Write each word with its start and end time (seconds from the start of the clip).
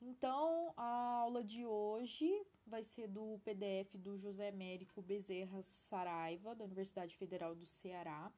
Então, 0.00 0.74
a 0.76 1.18
aula 1.20 1.44
de 1.44 1.64
hoje 1.64 2.44
vai 2.66 2.82
ser 2.82 3.06
do 3.06 3.38
PDF 3.44 3.94
do 3.94 4.18
José 4.18 4.48
Américo 4.48 5.00
Bezerra 5.00 5.62
Saraiva, 5.62 6.56
da 6.56 6.64
Universidade 6.64 7.16
Federal 7.16 7.54
do 7.54 7.64
Ceará. 7.64 8.32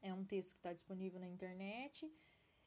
É 0.00 0.14
um 0.14 0.24
texto 0.24 0.50
que 0.52 0.58
está 0.58 0.72
disponível 0.72 1.18
na 1.18 1.26
internet. 1.26 2.08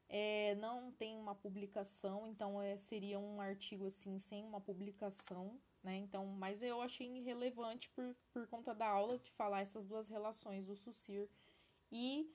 É, 0.10 0.56
não 0.56 0.92
tem 0.92 1.16
uma 1.18 1.34
publicação, 1.34 2.28
então 2.28 2.62
é, 2.62 2.76
seria 2.76 3.18
um 3.18 3.40
artigo 3.40 3.86
assim 3.86 4.20
sem 4.20 4.44
uma 4.44 4.60
publicação, 4.60 5.58
né? 5.82 5.96
Então, 5.96 6.26
mas 6.26 6.62
eu 6.62 6.82
achei 6.82 7.08
irrelevante 7.08 7.90
por, 7.92 8.14
por 8.34 8.46
conta 8.48 8.76
da 8.76 8.88
aula 8.88 9.18
de 9.18 9.32
falar 9.32 9.62
essas 9.62 9.86
duas 9.86 10.10
relações 10.10 10.66
do 10.66 10.76
Sucir 10.76 11.30
e 11.90 12.30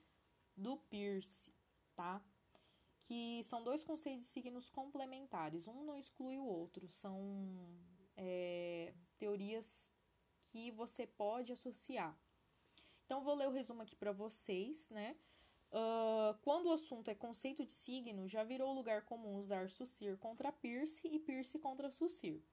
do 0.59 0.77
Pierce, 0.77 1.51
tá? 1.95 2.21
Que 3.05 3.41
são 3.45 3.63
dois 3.63 3.83
conceitos 3.83 4.25
de 4.25 4.31
signos 4.31 4.69
complementares, 4.69 5.67
um 5.67 5.83
não 5.83 5.97
exclui 5.97 6.37
o 6.37 6.45
outro, 6.45 6.87
são 6.89 7.17
é, 8.15 8.93
teorias 9.17 9.91
que 10.47 10.71
você 10.71 11.07
pode 11.07 11.51
associar. 11.51 12.17
Então, 13.05 13.23
vou 13.23 13.33
ler 13.33 13.47
o 13.47 13.51
resumo 13.51 13.81
aqui 13.81 13.95
para 13.95 14.11
vocês, 14.11 14.89
né? 14.91 15.15
Uh, 15.71 16.37
quando 16.41 16.67
o 16.67 16.73
assunto 16.73 17.09
é 17.09 17.15
conceito 17.15 17.63
de 17.63 17.73
signo, 17.73 18.27
já 18.27 18.43
virou 18.43 18.73
lugar 18.73 19.03
comum 19.03 19.37
usar 19.37 19.69
Sucir 19.69 20.17
contra 20.17 20.51
Pierce 20.51 21.07
e 21.07 21.19
Pierce 21.19 21.59
contra 21.59 21.89
Sucir. 21.89 22.43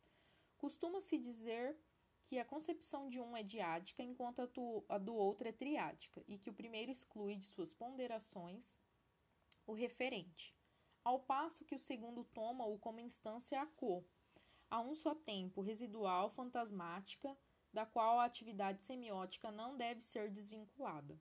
Costuma-se 0.59 1.19
dizer 1.19 1.77
que 2.27 2.41
a 2.41 2.45
concepção 2.45 3.09
de 3.09 3.21
um 3.21 3.37
é 3.37 3.43
diádica 3.43 4.03
enquanto 4.03 4.41
a, 4.89 4.99
do 4.99 5.15
outro 5.15 5.47
é 5.47 5.53
triádica, 5.53 6.25
e 6.27 6.37
que 6.37 6.51
o 6.51 6.55
primeiro 6.55 6.91
exclui 6.91 7.37
de 7.37 7.47
suas 7.47 7.73
ponderações 7.73 8.81
o 9.65 9.73
referente, 9.73 10.53
ao 11.05 11.21
passo 11.21 11.65
que 11.65 11.75
o 11.75 11.79
segundo 11.79 12.25
toma-o 12.25 12.79
como 12.81 12.99
instância 12.99 13.61
a 13.61 13.67
co, 13.67 14.05
a 14.69 14.81
um 14.81 14.93
só 14.93 15.15
tempo, 15.15 15.61
residual, 15.61 16.31
fantasmática, 16.31 17.37
da 17.73 17.87
qual 17.87 18.19
a 18.19 18.25
atividade 18.25 18.85
semiótica 18.85 19.53
não 19.53 19.77
deve 19.77 20.01
ser 20.01 20.29
desvinculada. 20.29 21.21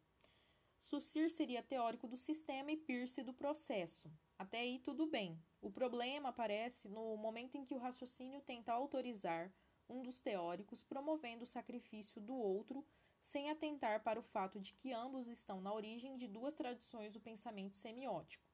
Saussure 0.81 1.30
seria 1.30 1.61
teórico 1.61 2.08
do 2.08 2.17
sistema 2.17 2.71
e 2.71 2.77
Peirce 2.77 3.21
do 3.21 3.33
processo. 3.33 4.11
Até 4.37 4.59
aí 4.59 4.80
tudo 4.80 5.05
bem. 5.05 5.39
O 5.61 5.71
problema 5.71 6.30
aparece 6.30 6.87
no 6.87 7.15
momento 7.17 7.55
em 7.55 7.65
que 7.65 7.73
o 7.73 7.80
raciocínio 7.80 8.41
tenta 8.41 8.73
autorizar 8.73 9.53
um 9.89 10.02
dos 10.02 10.19
teóricos 10.19 10.81
promovendo 10.81 11.44
o 11.44 11.47
sacrifício 11.47 12.22
do 12.22 12.36
outro, 12.36 12.86
sem 13.22 13.50
atentar 13.50 14.03
para 14.03 14.19
o 14.19 14.23
fato 14.23 14.59
de 14.59 14.73
que 14.73 14.94
ambos 14.94 15.27
estão 15.27 15.59
na 15.61 15.73
origem 15.73 16.17
de 16.17 16.27
duas 16.27 16.53
tradições 16.53 17.14
do 17.14 17.19
pensamento 17.19 17.75
semiótico, 17.75 18.45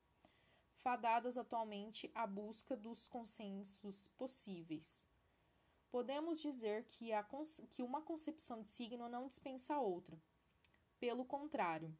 fadadas 0.77 1.37
atualmente 1.37 2.09
à 2.15 2.25
busca 2.25 2.75
dos 2.75 3.07
consensos 3.07 4.07
possíveis. 4.17 5.05
Podemos 5.89 6.41
dizer 6.41 6.85
que, 6.85 7.11
a, 7.11 7.25
que 7.71 7.83
uma 7.83 8.01
concepção 8.01 8.61
de 8.61 8.69
signo 8.69 9.09
não 9.09 9.27
dispensa 9.27 9.75
a 9.75 9.81
outra. 9.81 10.17
Pelo 10.99 11.25
contrário, 11.25 11.93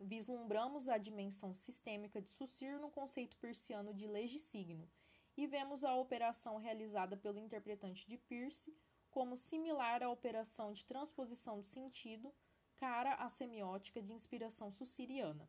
vislumbramos 0.00 0.88
a 0.88 0.98
dimensão 0.98 1.54
sistêmica 1.54 2.20
de 2.20 2.30
Saussure 2.30 2.80
no 2.80 2.90
conceito 2.90 3.36
persiano 3.36 3.94
de 3.94 4.08
legisigno 4.08 4.90
e 5.36 5.46
vemos 5.46 5.84
a 5.84 5.94
operação 5.94 6.56
realizada 6.56 7.16
pelo 7.16 7.38
interpretante 7.38 8.06
de 8.08 8.16
Peirce 8.16 8.76
como 9.10 9.36
similar 9.36 10.02
à 10.02 10.10
operação 10.10 10.72
de 10.72 10.84
transposição 10.84 11.60
do 11.60 11.66
sentido 11.66 12.34
cara 12.76 13.14
à 13.14 13.28
semiótica 13.28 14.02
de 14.02 14.12
inspiração 14.12 14.70
sussiriana. 14.70 15.48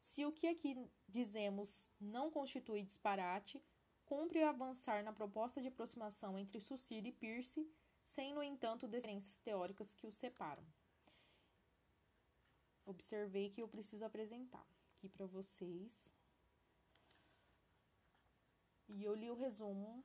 Se 0.00 0.24
o 0.24 0.32
que 0.32 0.46
aqui 0.46 0.76
dizemos 1.08 1.90
não 2.00 2.30
constitui 2.30 2.82
disparate, 2.82 3.62
cumpre 4.04 4.42
avançar 4.42 5.02
na 5.02 5.12
proposta 5.12 5.60
de 5.60 5.68
aproximação 5.68 6.38
entre 6.38 6.60
Saussure 6.60 7.08
e 7.08 7.12
Peirce, 7.12 7.70
sem, 8.04 8.34
no 8.34 8.42
entanto, 8.42 8.86
diferenças 8.86 9.38
teóricas 9.38 9.94
que 9.94 10.06
os 10.06 10.16
separam 10.16 10.66
observei 12.88 13.50
que 13.50 13.62
eu 13.62 13.68
preciso 13.68 14.04
apresentar 14.04 14.66
aqui 14.96 15.08
para 15.08 15.26
vocês. 15.26 16.10
E 18.88 19.04
eu 19.04 19.14
li 19.14 19.30
o 19.30 19.34
resumo 19.34 20.04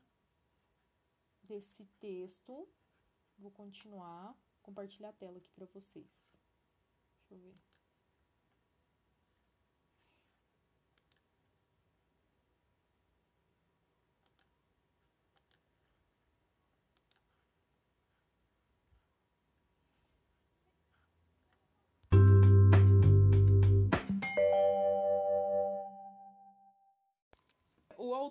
desse 1.42 1.86
texto. 2.00 2.68
Vou 3.38 3.52
continuar, 3.52 4.38
compartilhar 4.62 5.10
a 5.10 5.14
tela 5.14 5.38
aqui 5.38 5.52
para 5.52 5.66
vocês. 5.66 6.12
Deixa 7.18 7.34
eu 7.34 7.40
ver. 7.40 7.73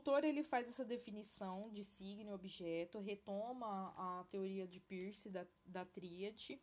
Autor 0.03 0.25
ele 0.25 0.43
faz 0.43 0.69
essa 0.69 0.85
definição 0.85 1.71
de 1.71 1.85
signo 1.85 2.31
e 2.31 2.35
objeto, 2.35 2.99
retoma 2.99 3.95
a 3.97 4.25
teoria 4.33 4.67
de 4.67 4.81
Peirce 4.81 5.31
da, 5.31 5.47
da 5.65 5.85
tríade, 5.85 6.61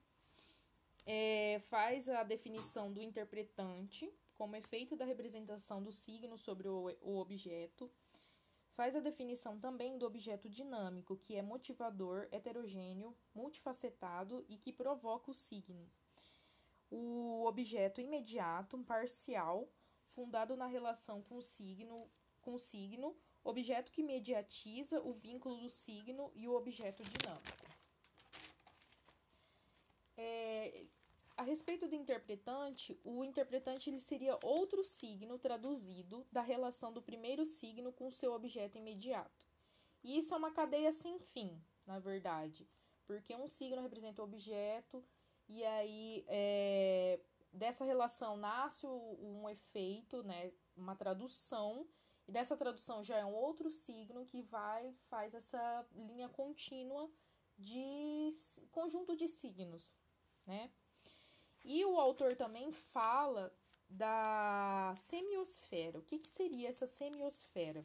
é, 1.06 1.62
faz 1.70 2.10
a 2.10 2.22
definição 2.24 2.92
do 2.92 3.02
interpretante 3.02 4.14
como 4.38 4.58
efeito 4.58 4.94
da 4.98 5.06
representação 5.06 5.82
do 5.82 5.94
signo 5.94 6.38
sobre 6.38 6.68
o, 6.68 6.94
o 7.02 7.18
objeto, 7.18 7.90
faz 8.74 8.94
a 8.94 9.00
definição 9.00 9.58
também 9.58 9.98
do 9.98 10.06
objeto 10.06 10.50
dinâmico, 10.50 11.16
que 11.16 11.38
é 11.38 11.42
motivador, 11.42 12.28
heterogêneo, 12.34 13.16
multifacetado 13.34 14.46
e 14.50 14.58
que 14.58 14.74
provoca 14.74 15.32
o 15.32 15.34
signo. 15.34 15.90
O 16.92 17.46
objeto 17.46 18.02
imediato, 18.02 18.78
parcial, 18.80 19.70
fundado 20.10 20.58
na 20.58 20.66
relação 20.66 21.22
com 21.22 21.38
o 21.38 21.42
signo, 21.42 22.10
com 22.42 22.56
o 22.56 22.60
signo 22.60 23.16
objeto 23.50 23.92
que 23.92 24.04
mediatiza 24.04 25.02
o 25.02 25.12
vínculo 25.12 25.58
do 25.58 25.70
signo 25.70 26.32
e 26.36 26.48
o 26.48 26.54
objeto 26.54 27.04
dinâmico. 27.04 27.68
É, 30.18 30.86
a 31.38 31.44
respeito 31.44 31.88
do 31.88 31.96
interpretante, 31.96 33.00
o 33.04 33.24
interpretante 33.24 33.90
ele 33.90 34.00
seria 34.00 34.38
outro 34.44 34.84
signo 34.84 35.40
traduzido 35.40 36.28
da 36.32 36.42
relação 36.42 36.92
do 36.92 37.02
primeiro 37.02 37.46
signo 37.46 37.94
com 37.94 38.08
o 38.08 38.12
seu 38.12 38.34
objeto 38.34 38.78
imediato. 38.78 39.48
E 40.04 40.18
isso 40.18 40.34
é 40.34 40.38
uma 40.38 40.52
cadeia 40.52 40.92
sem 40.92 41.18
fim, 41.18 41.62
na 41.86 41.98
verdade, 41.98 42.68
porque 43.06 43.36
um 43.36 43.48
signo 43.48 43.82
representa 43.82 44.22
o 44.22 44.26
objeto, 44.26 45.04
e 45.48 45.64
aí 45.66 46.26
é, 46.28 47.20
dessa 47.52 47.84
relação 47.84 48.38
nasce 48.38 48.86
um 48.86 49.50
efeito, 49.50 50.22
né, 50.24 50.52
uma 50.76 50.96
tradução 50.96 51.88
e 52.30 52.32
dessa 52.32 52.56
tradução 52.56 53.04
já 53.04 53.18
é 53.18 53.26
um 53.26 53.34
outro 53.34 53.72
signo 53.72 54.24
que 54.24 54.44
vai 54.44 54.94
faz 55.10 55.34
essa 55.34 55.84
linha 55.96 56.30
contínua 56.30 57.10
de 57.58 58.32
conjunto 58.72 59.16
de 59.16 59.28
signos, 59.28 59.92
né? 60.46 60.70
E 61.66 61.84
o 61.84 62.00
autor 62.00 62.36
também 62.36 62.72
fala 62.72 63.52
da 63.90 64.94
semiosfera. 64.96 65.98
O 65.98 66.04
que, 66.04 66.20
que 66.20 66.30
seria 66.30 66.70
essa 66.70 66.86
semiosfera? 66.86 67.84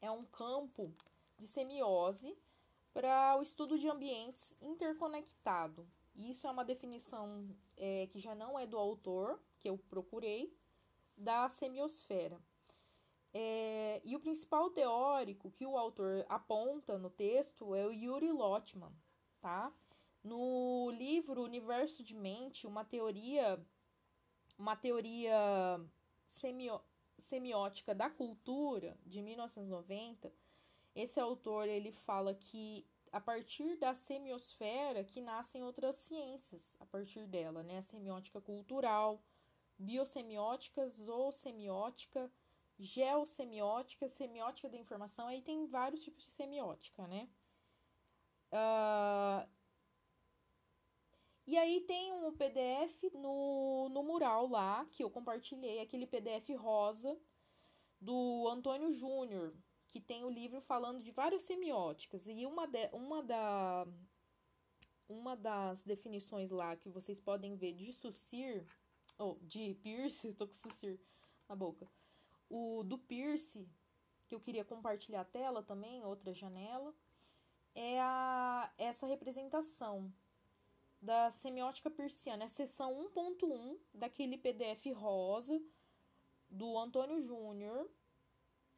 É 0.00 0.08
um 0.12 0.24
campo 0.26 0.94
de 1.36 1.48
semiose 1.48 2.38
para 2.94 3.36
o 3.36 3.42
estudo 3.42 3.76
de 3.76 3.88
ambientes 3.88 4.56
interconectado. 4.62 5.84
Isso 6.14 6.46
é 6.46 6.50
uma 6.52 6.64
definição 6.64 7.50
é, 7.76 8.06
que 8.06 8.20
já 8.20 8.32
não 8.32 8.56
é 8.56 8.64
do 8.64 8.78
autor, 8.78 9.42
que 9.58 9.68
eu 9.68 9.76
procurei, 9.76 10.56
da 11.16 11.48
semiosfera. 11.48 12.40
É, 13.32 14.00
e 14.04 14.16
o 14.16 14.20
principal 14.20 14.70
teórico 14.70 15.50
que 15.50 15.64
o 15.64 15.76
autor 15.76 16.26
aponta 16.28 16.98
no 16.98 17.10
texto 17.10 17.74
é 17.74 17.86
o 17.86 17.92
Yuri 17.92 18.32
Lotman, 18.32 18.92
tá? 19.40 19.72
No 20.22 20.90
livro 20.90 21.42
Universo 21.42 22.02
de 22.02 22.14
Mente, 22.14 22.66
uma 22.66 22.84
teoria, 22.84 23.64
uma 24.58 24.76
teoria 24.76 25.80
semio, 26.26 26.80
semiótica 27.18 27.94
da 27.94 28.10
cultura 28.10 28.98
de 29.06 29.22
1990, 29.22 30.32
esse 30.94 31.20
autor 31.20 31.68
ele 31.68 31.92
fala 31.92 32.34
que 32.34 32.86
a 33.12 33.20
partir 33.20 33.76
da 33.76 33.94
semiosfera 33.94 35.04
que 35.04 35.20
nascem 35.20 35.62
outras 35.62 35.96
ciências 35.96 36.76
a 36.80 36.86
partir 36.86 37.26
dela, 37.26 37.62
né? 37.62 37.78
A 37.78 37.82
semiótica 37.82 38.40
cultural, 38.40 39.22
biosemiótica, 39.78 40.86
zoosemiótica, 40.88 42.30
geossemiótica, 42.80 44.08
semiótica 44.08 44.68
da 44.68 44.76
informação, 44.76 45.28
aí 45.28 45.42
tem 45.42 45.66
vários 45.66 46.02
tipos 46.02 46.24
de 46.24 46.30
semiótica, 46.30 47.06
né? 47.06 47.28
Uh, 48.52 49.48
E 51.50 51.56
aí 51.58 51.80
tem 51.80 52.12
um 52.12 52.32
PDF 52.32 53.12
no, 53.12 53.88
no 53.88 54.04
mural 54.04 54.46
lá, 54.46 54.86
que 54.92 55.02
eu 55.02 55.10
compartilhei, 55.10 55.80
aquele 55.80 56.06
PDF 56.06 56.48
rosa 56.56 57.20
do 58.00 58.46
Antônio 58.48 58.92
Júnior, 58.92 59.52
que 59.90 60.00
tem 60.00 60.22
o 60.22 60.30
livro 60.30 60.60
falando 60.60 61.02
de 61.02 61.10
várias 61.10 61.42
semióticas. 61.42 62.28
E 62.28 62.46
uma, 62.46 62.68
de, 62.68 62.88
uma, 62.92 63.20
da, 63.20 63.84
uma 65.08 65.36
das 65.36 65.82
definições 65.82 66.52
lá 66.52 66.76
que 66.76 66.88
vocês 66.88 67.20
podem 67.20 67.56
ver 67.56 67.72
de 67.72 67.92
Sucir, 67.92 68.64
ou 69.18 69.36
de 69.42 69.74
Pierce, 69.82 70.28
estou 70.30 70.46
com 70.46 70.54
Sucir 70.54 71.00
na 71.48 71.56
boca, 71.56 71.90
o 72.50 72.82
do 72.82 72.98
Pierce, 72.98 73.66
que 74.26 74.34
eu 74.34 74.40
queria 74.40 74.64
compartilhar 74.64 75.22
a 75.22 75.24
tela 75.24 75.62
também, 75.62 76.04
outra 76.04 76.34
janela, 76.34 76.94
é 77.74 78.00
a, 78.00 78.70
essa 78.76 79.06
representação 79.06 80.12
da 81.00 81.30
semiótica 81.30 81.88
persiana, 81.88 82.42
é 82.42 82.46
a 82.46 82.48
seção 82.48 82.94
1.1 83.14 83.78
daquele 83.94 84.36
PDF 84.36 84.92
rosa 84.94 85.58
do 86.50 86.76
Antônio 86.76 87.20
Júnior, 87.22 87.88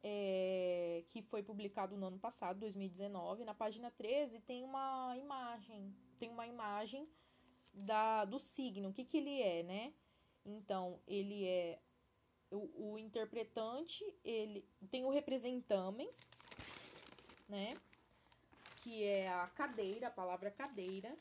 é, 0.03 1.03
que 1.09 1.21
foi 1.21 1.41
publicado 1.41 1.97
no 1.97 2.05
ano 2.07 2.19
passado, 2.19 2.59
2019. 2.59 3.43
Na 3.43 3.53
página 3.53 3.89
13 3.89 4.39
tem 4.41 4.63
uma 4.63 5.17
imagem, 5.17 5.93
tem 6.19 6.29
uma 6.29 6.45
imagem 6.45 7.09
da, 7.73 8.23
do 8.25 8.37
signo, 8.37 8.89
o 8.89 8.93
que, 8.93 9.03
que 9.03 9.17
ele 9.17 9.41
é, 9.41 9.63
né? 9.63 9.93
Então, 10.45 10.99
ele 11.07 11.45
é 11.45 11.79
o, 12.53 12.93
o 12.93 12.99
interpretante, 12.99 14.03
ele 14.23 14.65
tem 14.89 15.05
o 15.05 15.09
representamen, 15.09 16.09
né? 17.47 17.77
Que 18.81 19.03
é 19.03 19.29
a 19.29 19.47
cadeira, 19.47 20.07
a 20.07 20.11
palavra 20.11 20.51
cadeira. 20.51 21.15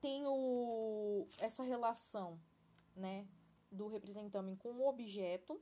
Tem 0.00 0.26
o, 0.26 1.26
essa 1.38 1.62
relação, 1.62 2.40
né? 2.96 3.26
Do 3.70 3.88
representamen 3.88 4.56
com 4.56 4.70
o 4.70 4.88
objeto 4.88 5.60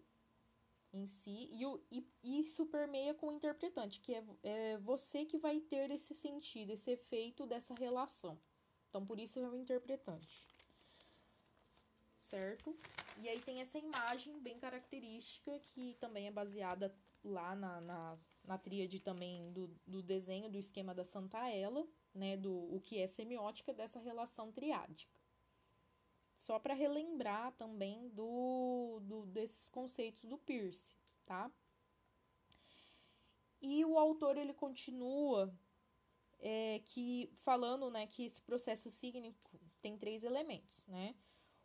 em 0.93 1.07
si, 1.07 1.49
e, 1.53 1.65
o, 1.65 1.81
e 1.93 2.05
isso 2.25 2.67
permeia 2.67 3.15
com 3.15 3.29
o 3.29 3.33
interpretante, 3.33 4.01
que 4.01 4.13
é, 4.13 4.25
é 4.43 4.79
você 4.79 5.25
que 5.25 5.39
vai 5.39 5.61
ter 5.61 5.89
esse 5.93 6.13
sentido, 6.13 6.73
esse 6.73 6.91
efeito 6.91 7.47
dessa 7.47 7.75
relação. 7.75 8.37
Então, 8.89 9.07
por 9.07 9.21
isso 9.21 9.39
é 9.39 9.49
o 9.49 9.55
interpretante 9.55 10.45
certo? 12.31 12.77
E 13.21 13.29
aí 13.29 13.39
tem 13.41 13.61
essa 13.61 13.79
imagem 13.79 14.41
bem 14.41 14.59
característica 14.59 15.59
que 15.59 15.95
também 16.01 16.27
é 16.27 16.31
baseada 16.31 16.95
lá 17.23 17.55
na, 17.55 17.79
na, 17.83 18.19
na 18.43 18.57
tríade 18.57 18.99
também 18.99 19.53
do, 19.53 19.69
do 19.87 20.03
desenho 20.03 20.51
do 20.51 20.57
esquema 20.57 20.95
da 20.95 21.05
Santa 21.05 21.47
Ela, 21.51 21.87
né? 22.15 22.39
Do 22.39 22.51
o 22.75 22.81
que 22.81 22.99
é 22.99 23.07
semiótica 23.07 23.75
dessa 23.75 24.01
relação 24.01 24.51
triádica. 24.51 25.13
Só 26.35 26.59
para 26.59 26.73
relembrar 26.73 27.53
também 27.59 28.09
do, 28.09 29.01
do 29.03 29.27
desses 29.27 29.69
conceitos 29.69 30.25
do 30.25 30.39
Pierce, 30.39 30.97
tá? 31.27 31.53
E 33.61 33.85
o 33.85 33.99
autor 33.99 34.39
ele 34.39 34.55
continua 34.55 35.55
é, 36.39 36.79
que 36.87 37.31
falando, 37.35 37.91
né, 37.91 38.07
que 38.07 38.25
esse 38.25 38.41
processo 38.41 38.91
sígnico 38.91 39.61
tem 39.83 39.99
três 39.99 40.25
elementos, 40.25 40.83
né? 40.87 41.15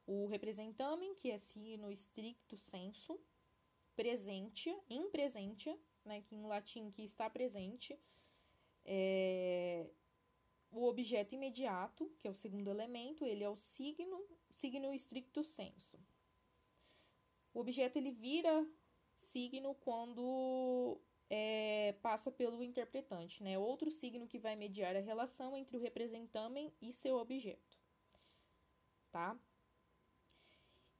O 0.05 0.27
representamen, 0.27 1.15
que 1.15 1.31
é 1.31 1.39
signo 1.39 1.91
stricto 1.91 2.57
sensu, 2.57 3.19
presentia, 3.95 4.77
in 4.89 5.09
presentia, 5.09 5.77
né, 6.03 6.21
que 6.21 6.35
em 6.35 6.45
latim 6.45 6.91
que 6.91 7.03
está 7.03 7.29
presente, 7.29 7.97
é, 8.83 9.87
o 10.71 10.85
objeto 10.85 11.33
imediato, 11.33 12.11
que 12.19 12.27
é 12.27 12.31
o 12.31 12.35
segundo 12.35 12.69
elemento, 12.69 13.25
ele 13.25 13.43
é 13.43 13.49
o 13.49 13.55
signo, 13.55 14.23
signo 14.49 14.93
stricto 14.93 15.43
sensu. 15.43 15.97
O 17.53 17.59
objeto 17.59 17.97
ele 17.97 18.11
vira 18.11 18.67
signo 19.13 19.73
quando 19.75 20.99
é, 21.29 21.93
passa 22.01 22.29
pelo 22.31 22.61
interpretante, 22.61 23.41
né? 23.41 23.57
Outro 23.57 23.89
signo 23.89 24.27
que 24.27 24.37
vai 24.37 24.55
mediar 24.55 24.95
a 24.95 24.99
relação 24.99 25.55
entre 25.55 25.77
o 25.77 25.79
representamen 25.79 26.73
e 26.81 26.91
seu 26.91 27.17
objeto, 27.17 27.79
tá? 29.11 29.39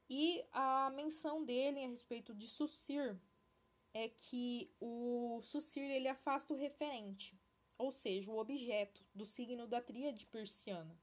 E 0.09 0.45
a 0.51 0.89
menção 0.91 1.43
dele 1.43 1.83
a 1.83 1.87
respeito 1.87 2.33
de 2.33 2.47
Sucir 2.47 3.19
é 3.93 4.09
que 4.09 4.71
o 4.79 5.41
Sucir 5.41 5.83
ele 5.83 6.07
afasta 6.07 6.53
o 6.53 6.57
referente, 6.57 7.39
ou 7.77 7.91
seja, 7.91 8.31
o 8.31 8.37
objeto 8.37 9.03
do 9.13 9.25
signo 9.25 9.67
da 9.67 9.81
tríade 9.81 10.25
persiana. 10.27 10.99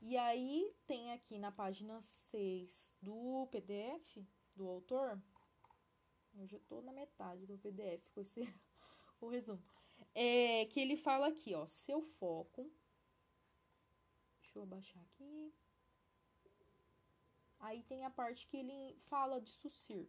E 0.00 0.16
aí 0.16 0.74
tem 0.86 1.12
aqui 1.12 1.38
na 1.38 1.52
página 1.52 2.00
6 2.00 2.94
do 3.00 3.48
PDF 3.50 4.24
do 4.54 4.68
autor, 4.68 5.20
eu 6.36 6.46
já 6.46 6.56
estou 6.56 6.82
na 6.82 6.92
metade 6.92 7.46
do 7.46 7.58
PDF 7.58 8.08
com 8.10 8.20
esse 8.20 8.40
o 9.20 9.28
resumo. 9.28 9.62
É 10.14 10.66
que 10.66 10.80
ele 10.80 10.96
fala 10.96 11.28
aqui, 11.28 11.54
ó, 11.54 11.66
seu 11.66 12.02
foco. 12.02 12.70
Deixa 14.40 14.58
eu 14.58 14.62
abaixar 14.64 15.02
aqui. 15.02 15.54
Aí 17.64 17.82
tem 17.84 18.04
a 18.04 18.10
parte 18.10 18.46
que 18.46 18.58
ele 18.58 18.94
fala 19.08 19.40
de 19.40 19.50
sucir. 19.50 20.06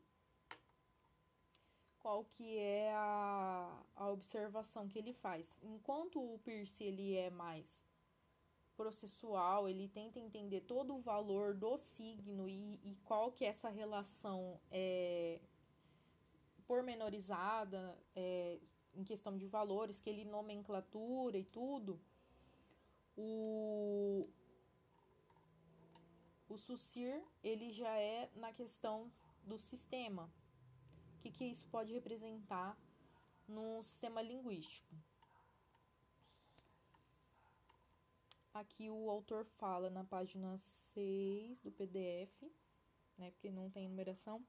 Qual 1.99 2.25
que 2.25 2.57
é 2.57 2.91
a, 2.93 3.83
a 3.95 4.09
observação 4.09 4.89
que 4.89 4.99
ele 4.99 5.13
faz. 5.13 5.57
Enquanto 5.63 6.21
o 6.21 6.37
Pierce 6.39 6.83
ele 6.83 7.15
é 7.15 7.29
mais 7.29 7.81
processual, 8.75 9.69
ele 9.69 9.87
tenta 9.87 10.19
entender 10.19 10.61
todo 10.61 10.93
o 10.95 10.99
valor 10.99 11.55
do 11.55 11.77
signo 11.77 12.49
e, 12.49 12.77
e 12.83 12.97
qual 13.05 13.31
que 13.31 13.45
é 13.45 13.47
essa 13.47 13.69
relação 13.69 14.59
é, 14.69 15.39
pormenorizada 16.67 17.97
é, 18.13 18.59
em 18.93 19.03
questão 19.05 19.37
de 19.37 19.47
valores, 19.47 20.01
que 20.01 20.09
ele 20.09 20.25
nomenclatura 20.25 21.37
e 21.37 21.45
tudo. 21.45 22.01
O, 23.15 24.27
o 26.55 26.57
SUSIR, 26.57 27.21
ele 27.43 27.73
já 27.73 27.99
é 27.99 28.31
na 28.33 28.53
questão 28.53 29.11
do 29.43 29.59
sistema. 29.59 30.31
O 31.17 31.21
que, 31.21 31.29
que 31.29 31.45
isso 31.45 31.65
pode 31.67 31.91
representar 31.91 32.77
no 33.45 33.83
sistema 33.83 34.21
linguístico? 34.21 34.95
Aqui 38.53 38.89
o 38.89 39.09
autor 39.09 39.45
fala 39.57 39.89
na 39.89 40.05
página 40.05 40.57
6 40.57 41.59
do 41.59 41.73
PDF, 41.73 42.41
né, 43.17 43.31
porque 43.31 43.51
não 43.51 43.69
tem 43.69 43.89
numeração, 43.89 44.41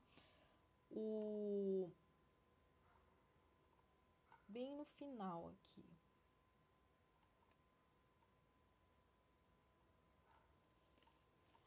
o 0.89 1.91
bem 4.46 4.77
no 4.77 4.84
final 4.84 5.48
aqui. 5.48 5.95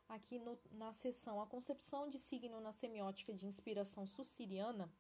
Aqui 0.10 0.39
no, 0.39 0.60
na 0.72 0.92
seção 0.92 1.39
A 1.39 1.46
Concepção 1.46 2.10
de 2.10 2.18
Signo 2.18 2.60
na 2.60 2.74
Semiótica 2.74 3.34
de 3.34 3.46
Inspiração 3.46 4.08
Sussiriana, 4.08 4.92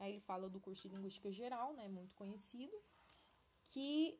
aí 0.00 0.12
ele 0.12 0.20
fala 0.20 0.48
do 0.48 0.58
curso 0.58 0.88
de 0.88 0.94
Linguística 0.94 1.30
Geral, 1.30 1.74
né, 1.74 1.86
muito 1.86 2.14
conhecido, 2.14 2.74
que 3.62 4.18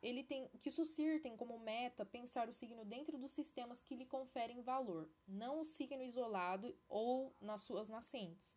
ele 0.00 0.24
tem 0.24 0.48
que 0.62 0.70
o 0.70 0.72
Sussir 0.72 1.20
tem 1.20 1.36
como 1.36 1.58
meta 1.58 2.06
pensar 2.06 2.48
o 2.48 2.54
signo 2.54 2.84
dentro 2.84 3.18
dos 3.18 3.32
sistemas 3.32 3.82
que 3.82 3.96
lhe 3.96 4.06
conferem 4.06 4.62
valor, 4.62 5.10
não 5.28 5.60
o 5.60 5.64
signo 5.66 6.02
isolado 6.02 6.74
ou 6.88 7.34
nas 7.40 7.62
suas 7.62 7.88
nascentes. 7.88 8.54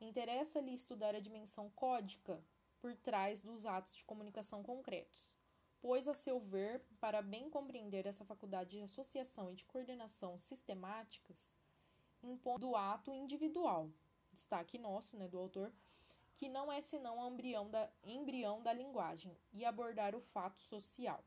Interessa-lhe 0.00 0.74
estudar 0.74 1.14
a 1.14 1.20
dimensão 1.20 1.70
códica 1.70 2.42
por 2.80 2.96
trás 2.96 3.40
dos 3.40 3.64
atos 3.64 3.94
de 3.94 4.04
comunicação 4.04 4.62
concretos 4.62 5.33
pois, 5.84 6.08
a 6.08 6.14
seu 6.14 6.40
ver, 6.40 6.80
para 6.98 7.20
bem 7.20 7.50
compreender 7.50 8.06
essa 8.06 8.24
faculdade 8.24 8.70
de 8.70 8.80
associação 8.80 9.52
e 9.52 9.54
de 9.54 9.66
coordenação 9.66 10.38
sistemáticas, 10.38 11.36
impõe 12.22 12.58
do 12.58 12.74
ato 12.74 13.12
individual, 13.12 13.90
destaque 14.32 14.78
nosso, 14.78 15.14
né, 15.14 15.28
do 15.28 15.38
autor, 15.38 15.70
que 16.38 16.48
não 16.48 16.72
é 16.72 16.80
senão 16.80 17.18
o 17.18 17.28
embrião 17.28 17.68
da, 17.68 17.92
embrião 18.02 18.62
da 18.62 18.72
linguagem, 18.72 19.36
e 19.52 19.62
abordar 19.62 20.14
o 20.14 20.22
fato 20.22 20.58
social. 20.62 21.22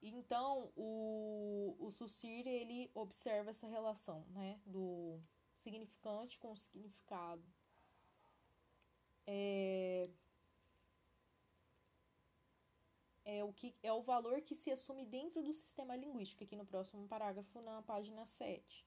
Então, 0.00 0.70
o, 0.76 1.76
o 1.80 1.90
ele 2.46 2.92
observa 2.94 3.50
essa 3.50 3.66
relação, 3.66 4.24
né, 4.28 4.60
do 4.64 5.20
significante 5.52 6.38
com 6.38 6.52
o 6.52 6.56
significado. 6.56 7.42
É, 9.26 10.08
é 13.30 13.44
o, 13.44 13.52
que, 13.52 13.76
é 13.82 13.92
o 13.92 14.00
valor 14.02 14.40
que 14.40 14.54
se 14.54 14.70
assume 14.70 15.04
dentro 15.04 15.42
do 15.42 15.52
sistema 15.52 15.94
linguístico, 15.94 16.44
aqui 16.44 16.56
no 16.56 16.64
próximo 16.64 17.06
parágrafo, 17.06 17.60
na 17.60 17.82
página 17.82 18.24
7. 18.24 18.86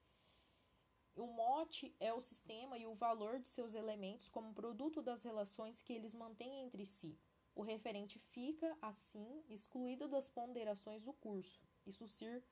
O 1.14 1.26
mote 1.26 1.94
é 2.00 2.12
o 2.12 2.20
sistema 2.20 2.76
e 2.76 2.84
o 2.84 2.94
valor 2.94 3.38
de 3.38 3.46
seus 3.46 3.74
elementos 3.74 4.28
como 4.28 4.52
produto 4.52 5.00
das 5.00 5.22
relações 5.22 5.80
que 5.80 5.92
eles 5.92 6.12
mantêm 6.12 6.62
entre 6.62 6.84
si, 6.84 7.16
o 7.54 7.62
referente 7.62 8.18
fica, 8.18 8.76
assim, 8.80 9.44
excluído 9.48 10.08
das 10.08 10.28
ponderações 10.28 11.04
do 11.04 11.12
curso. 11.12 11.62
Isso 11.86 12.08
SIR, 12.08 12.42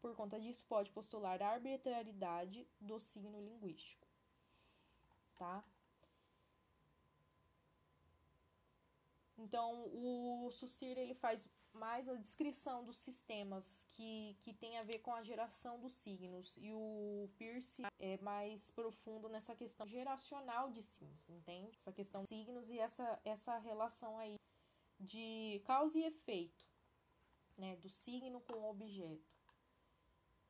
por 0.00 0.14
conta 0.14 0.40
disso, 0.40 0.64
pode 0.66 0.90
postular 0.90 1.42
a 1.42 1.50
arbitrariedade 1.50 2.66
do 2.80 2.98
signo 2.98 3.40
linguístico. 3.40 4.06
Tá? 5.36 5.62
Então, 9.38 9.88
o 9.92 10.50
SUSIR 10.50 10.98
ele 10.98 11.14
faz 11.14 11.48
mais 11.72 12.08
a 12.08 12.14
descrição 12.14 12.84
dos 12.84 12.98
sistemas 12.98 13.86
que, 13.90 14.36
que 14.40 14.52
tem 14.52 14.78
a 14.78 14.82
ver 14.82 15.00
com 15.00 15.14
a 15.14 15.22
geração 15.22 15.78
dos 15.78 15.92
signos. 15.92 16.56
E 16.56 16.72
o 16.72 17.28
Pierce 17.36 17.82
é 17.98 18.16
mais 18.18 18.70
profundo 18.70 19.28
nessa 19.28 19.54
questão 19.54 19.86
geracional 19.86 20.70
de 20.70 20.82
signos, 20.82 21.28
entende? 21.28 21.76
Essa 21.78 21.92
questão 21.92 22.22
de 22.22 22.28
signos 22.28 22.70
e 22.70 22.78
essa, 22.78 23.20
essa 23.24 23.58
relação 23.58 24.18
aí 24.18 24.36
de 24.98 25.60
causa 25.64 25.98
e 25.98 26.04
efeito, 26.04 26.66
né? 27.56 27.76
Do 27.76 27.88
signo 27.88 28.40
com 28.40 28.54
o 28.54 28.70
objeto. 28.70 29.36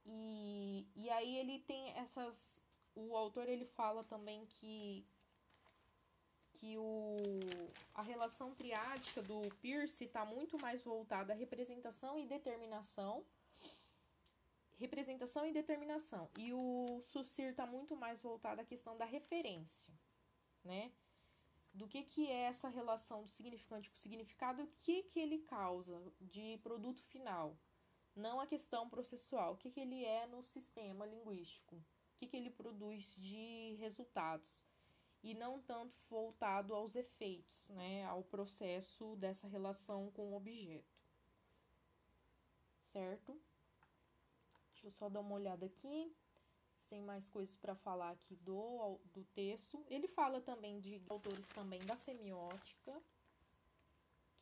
E, 0.05 0.89
e 0.95 1.11
aí 1.11 1.37
ele 1.37 1.59
tem 1.61 1.91
essas. 1.91 2.63
O 2.95 3.17
autor 3.17 3.49
ele 3.49 3.67
fala 3.67 4.05
também 4.05 4.47
que 4.47 5.05
que 6.57 6.77
o, 6.79 7.17
a 7.95 8.03
relação 8.03 8.55
triádica 8.55 9.23
do 9.23 9.41
Peirce 9.63 10.05
está 10.05 10.25
muito 10.25 10.61
mais 10.61 10.83
voltada 10.83 11.33
à 11.33 11.37
representação 11.37 12.19
e 12.19 12.27
determinação. 12.27 13.25
Representação 14.79 15.47
e 15.47 15.53
determinação. 15.53 16.29
E 16.37 16.53
o 16.53 17.01
Sucir 17.03 17.51
está 17.51 17.67
muito 17.67 17.97
mais 17.97 18.21
voltado 18.21 18.61
à 18.61 18.65
questão 18.65 18.97
da 18.97 19.05
referência, 19.05 19.93
né? 20.65 20.93
Do 21.73 21.87
que, 21.87 22.03
que 22.03 22.31
é 22.31 22.43
essa 22.45 22.69
relação 22.69 23.23
do 23.23 23.29
significante 23.29 23.91
com 23.91 23.97
o 23.97 23.99
significado, 23.99 24.63
o 24.63 24.67
que, 24.81 25.03
que 25.05 25.21
ele 25.21 25.39
causa 25.41 26.01
de 26.21 26.59
produto 26.63 27.03
final. 27.03 27.57
Não 28.15 28.41
a 28.41 28.47
questão 28.47 28.89
processual, 28.89 29.53
o 29.53 29.57
que, 29.57 29.71
que 29.71 29.81
ele 29.81 30.03
é 30.05 30.27
no 30.27 30.43
sistema 30.43 31.05
linguístico, 31.05 31.77
o 31.77 31.83
que, 32.17 32.27
que 32.27 32.37
ele 32.37 32.51
produz 32.51 33.15
de 33.17 33.77
resultados 33.79 34.65
e 35.23 35.35
não 35.35 35.61
tanto 35.61 35.99
voltado 36.09 36.75
aos 36.75 36.95
efeitos, 36.95 37.69
né, 37.69 38.05
ao 38.05 38.23
processo 38.23 39.17
dessa 39.17 39.47
relação 39.49 40.11
com 40.13 40.33
o 40.33 40.37
objeto. 40.37 40.97
Certo? 42.83 43.41
Deixa 44.73 44.87
eu 44.87 44.91
só 44.93 45.09
dar 45.09 45.21
uma 45.21 45.35
olhada 45.35 45.67
aqui. 45.67 46.15
Sem 46.79 47.03
mais 47.03 47.29
coisas 47.29 47.57
para 47.57 47.75
falar 47.75 48.13
aqui 48.13 48.37
do, 48.37 49.01
do 49.13 49.25
texto. 49.35 49.85
Ele 49.89 50.07
fala 50.07 50.41
também 50.41 50.79
de 50.79 51.03
autores 51.09 51.45
também 51.49 51.81
da 51.81 51.97
semiótica, 51.97 53.03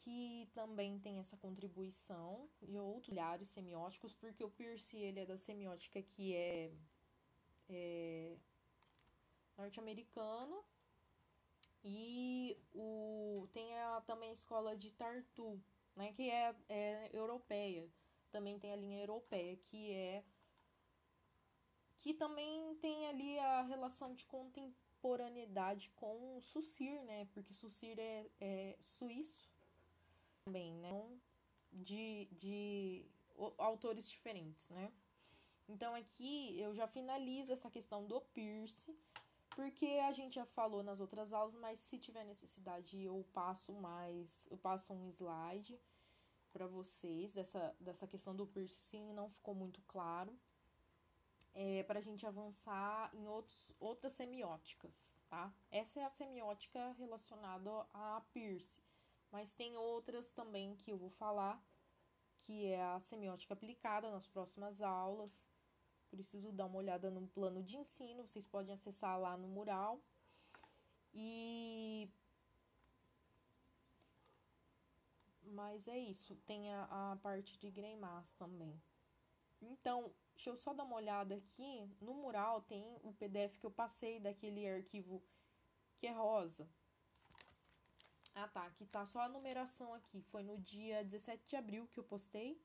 que 0.00 0.46
também 0.52 0.98
tem 0.98 1.18
essa 1.18 1.38
contribuição, 1.38 2.46
e 2.60 2.78
outros 2.78 3.10
olhares 3.10 3.48
semióticos, 3.48 4.12
porque 4.12 4.44
o 4.44 4.50
Pierce 4.50 4.98
ele 4.98 5.20
é 5.20 5.26
da 5.26 5.38
semiótica 5.38 6.02
que 6.02 6.34
é, 6.34 6.70
é 7.70 8.36
norte-americana 9.56 10.56
e 11.82 12.56
o, 12.72 13.46
tem 13.52 13.76
a, 13.78 14.00
também 14.02 14.30
a 14.30 14.32
escola 14.32 14.76
de 14.76 14.90
Tartu, 14.92 15.62
né, 15.94 16.12
que 16.12 16.30
é, 16.30 16.54
é 16.68 17.10
europeia. 17.12 17.88
Também 18.30 18.58
tem 18.58 18.72
a 18.72 18.76
linha 18.76 19.00
europeia, 19.00 19.56
que 19.56 19.92
é 19.92 20.24
que 21.98 22.12
também 22.12 22.76
tem 22.82 23.06
ali 23.06 23.38
a 23.38 23.62
relação 23.62 24.14
de 24.14 24.26
contemporaneidade 24.26 25.90
com 25.96 26.36
o 26.36 26.42
Sucir, 26.42 27.02
né? 27.04 27.26
Porque 27.32 27.54
Sucir 27.54 27.98
é, 27.98 28.26
é 28.38 28.76
suíço 28.78 29.50
também, 30.44 30.74
né? 30.74 30.88
Então, 30.88 31.18
de, 31.72 32.28
de 32.32 33.06
autores 33.56 34.10
diferentes, 34.10 34.68
né? 34.68 34.92
Então 35.66 35.94
aqui 35.94 36.60
eu 36.60 36.74
já 36.74 36.86
finalizo 36.86 37.52
essa 37.52 37.70
questão 37.70 38.04
do 38.04 38.20
Pierce 38.20 38.94
porque 39.54 39.86
a 40.04 40.12
gente 40.12 40.34
já 40.34 40.44
falou 40.44 40.82
nas 40.82 41.00
outras 41.00 41.32
aulas, 41.32 41.54
mas 41.54 41.78
se 41.78 41.98
tiver 41.98 42.24
necessidade 42.24 43.00
eu 43.02 43.24
passo 43.32 43.72
mais, 43.72 44.48
eu 44.50 44.58
passo 44.58 44.92
um 44.92 45.08
slide 45.08 45.80
para 46.52 46.66
vocês 46.66 47.32
dessa, 47.32 47.74
dessa 47.80 48.06
questão 48.06 48.34
do 48.34 48.46
piercing, 48.46 49.12
não 49.12 49.30
ficou 49.30 49.54
muito 49.54 49.80
claro. 49.82 50.36
É, 51.56 51.84
para 51.84 52.00
a 52.00 52.02
gente 52.02 52.26
avançar 52.26 53.14
em 53.14 53.28
outros, 53.28 53.72
outras 53.78 54.12
semióticas, 54.12 55.16
tá? 55.28 55.54
Essa 55.70 56.00
é 56.00 56.04
a 56.04 56.10
semiótica 56.10 56.90
relacionada 56.98 57.70
a 57.92 58.20
piercing, 58.32 58.82
mas 59.30 59.54
tem 59.54 59.76
outras 59.76 60.32
também 60.32 60.74
que 60.74 60.90
eu 60.90 60.98
vou 60.98 61.10
falar, 61.10 61.64
que 62.40 62.66
é 62.66 62.82
a 62.82 62.98
semiótica 62.98 63.54
aplicada 63.54 64.10
nas 64.10 64.26
próximas 64.26 64.82
aulas, 64.82 65.46
preciso 66.16 66.52
dar 66.52 66.66
uma 66.66 66.78
olhada 66.78 67.10
no 67.10 67.26
plano 67.28 67.62
de 67.62 67.76
ensino, 67.76 68.26
vocês 68.26 68.46
podem 68.46 68.74
acessar 68.74 69.18
lá 69.18 69.36
no 69.36 69.48
mural. 69.48 70.00
E 71.12 72.08
mas 75.46 75.86
é 75.86 75.98
isso, 75.98 76.34
tem 76.46 76.72
a, 76.72 77.12
a 77.12 77.16
parte 77.16 77.58
de 77.58 77.70
Greimas 77.70 78.32
também. 78.32 78.82
Então, 79.62 80.12
deixa 80.34 80.50
eu 80.50 80.56
só 80.56 80.72
dar 80.74 80.84
uma 80.84 80.96
olhada 80.96 81.36
aqui. 81.36 81.88
No 82.00 82.14
mural 82.14 82.62
tem 82.62 82.98
o 83.02 83.12
PDF 83.14 83.58
que 83.58 83.66
eu 83.66 83.70
passei 83.70 84.18
daquele 84.18 84.68
arquivo 84.68 85.22
que 85.96 86.06
é 86.06 86.12
rosa. 86.12 86.68
Ah, 88.34 88.48
tá. 88.48 88.64
Aqui 88.66 88.84
tá 88.86 89.06
só 89.06 89.20
a 89.20 89.28
numeração 89.28 89.94
aqui. 89.94 90.22
Foi 90.22 90.42
no 90.42 90.58
dia 90.58 91.04
17 91.04 91.46
de 91.46 91.56
abril 91.56 91.86
que 91.86 91.98
eu 91.98 92.04
postei 92.04 92.60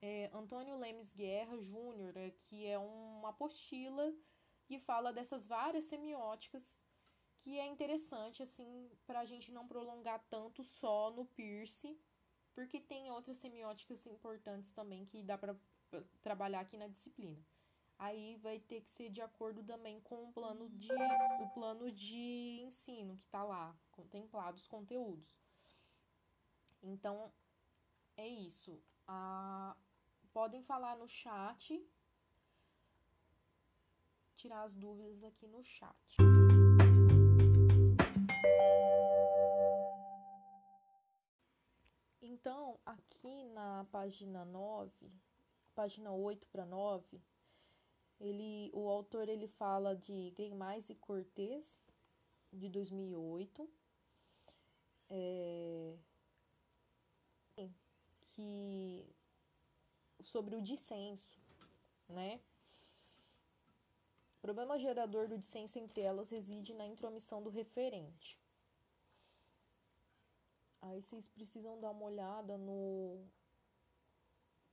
é, 0.00 0.30
Antônio 0.32 0.76
Lemes 0.76 1.12
Guerra 1.12 1.58
Júnior, 1.60 2.12
né, 2.14 2.30
que 2.42 2.66
é 2.66 2.78
uma 2.78 3.30
apostila 3.30 4.12
que 4.64 4.78
fala 4.78 5.12
dessas 5.12 5.46
várias 5.46 5.84
semióticas 5.84 6.80
que 7.46 7.60
é 7.60 7.66
interessante 7.66 8.42
assim 8.42 8.90
para 9.06 9.20
a 9.20 9.24
gente 9.24 9.52
não 9.52 9.68
prolongar 9.68 10.20
tanto 10.28 10.64
só 10.64 11.12
no 11.12 11.24
Pierce, 11.24 11.96
porque 12.52 12.80
tem 12.80 13.08
outras 13.08 13.38
semióticas 13.38 14.04
importantes 14.06 14.72
também 14.72 15.06
que 15.06 15.22
dá 15.22 15.38
para 15.38 15.56
trabalhar 16.22 16.60
aqui 16.60 16.76
na 16.76 16.88
disciplina. 16.88 17.40
Aí 17.98 18.36
vai 18.38 18.58
ter 18.58 18.80
que 18.82 18.90
ser 18.90 19.10
de 19.10 19.22
acordo 19.22 19.62
também 19.62 20.00
com 20.00 20.24
o 20.24 20.32
plano 20.32 20.68
de 20.70 20.92
o 21.40 21.48
plano 21.54 21.90
de 21.92 22.60
ensino 22.66 23.16
que 23.16 23.24
está 23.24 23.44
lá, 23.44 23.78
contemplados 23.92 24.62
os 24.62 24.68
conteúdos. 24.68 25.38
Então 26.82 27.32
é 28.16 28.26
isso. 28.26 28.82
A, 29.06 29.76
podem 30.36 30.62
falar 30.64 30.98
no 30.98 31.08
chat. 31.08 31.82
Tirar 34.36 34.64
as 34.64 34.74
dúvidas 34.74 35.24
aqui 35.24 35.46
no 35.48 35.64
chat. 35.64 36.16
Então, 42.20 42.78
aqui 42.84 43.44
na 43.54 43.86
página 43.90 44.44
9, 44.44 45.10
página 45.74 46.12
8 46.12 46.46
para 46.48 46.66
9, 46.66 47.18
ele, 48.20 48.70
o 48.74 48.90
autor 48.90 49.30
ele 49.30 49.48
fala 49.48 49.96
de 49.96 50.32
Grimais 50.32 50.90
e 50.90 50.94
Cortez, 50.96 51.80
de 52.52 52.68
2008. 52.68 53.70
É, 55.08 55.96
que 58.36 59.15
sobre 60.26 60.56
o 60.56 60.62
dissenso, 60.62 61.38
né? 62.08 62.40
O 64.38 64.40
problema 64.40 64.78
gerador 64.78 65.28
do 65.28 65.38
dissenso 65.38 65.78
entre 65.78 66.00
elas 66.00 66.30
reside 66.30 66.72
na 66.74 66.86
intromissão 66.86 67.42
do 67.42 67.50
referente. 67.50 68.38
Aí 70.80 71.02
vocês 71.02 71.28
precisam 71.28 71.80
dar 71.80 71.90
uma 71.90 72.04
olhada 72.04 72.56
no 72.56 73.26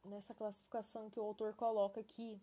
nessa 0.05 0.33
classificação 0.33 1.09
que 1.09 1.19
o 1.19 1.23
autor 1.23 1.55
coloca 1.55 2.01
aqui, 2.01 2.39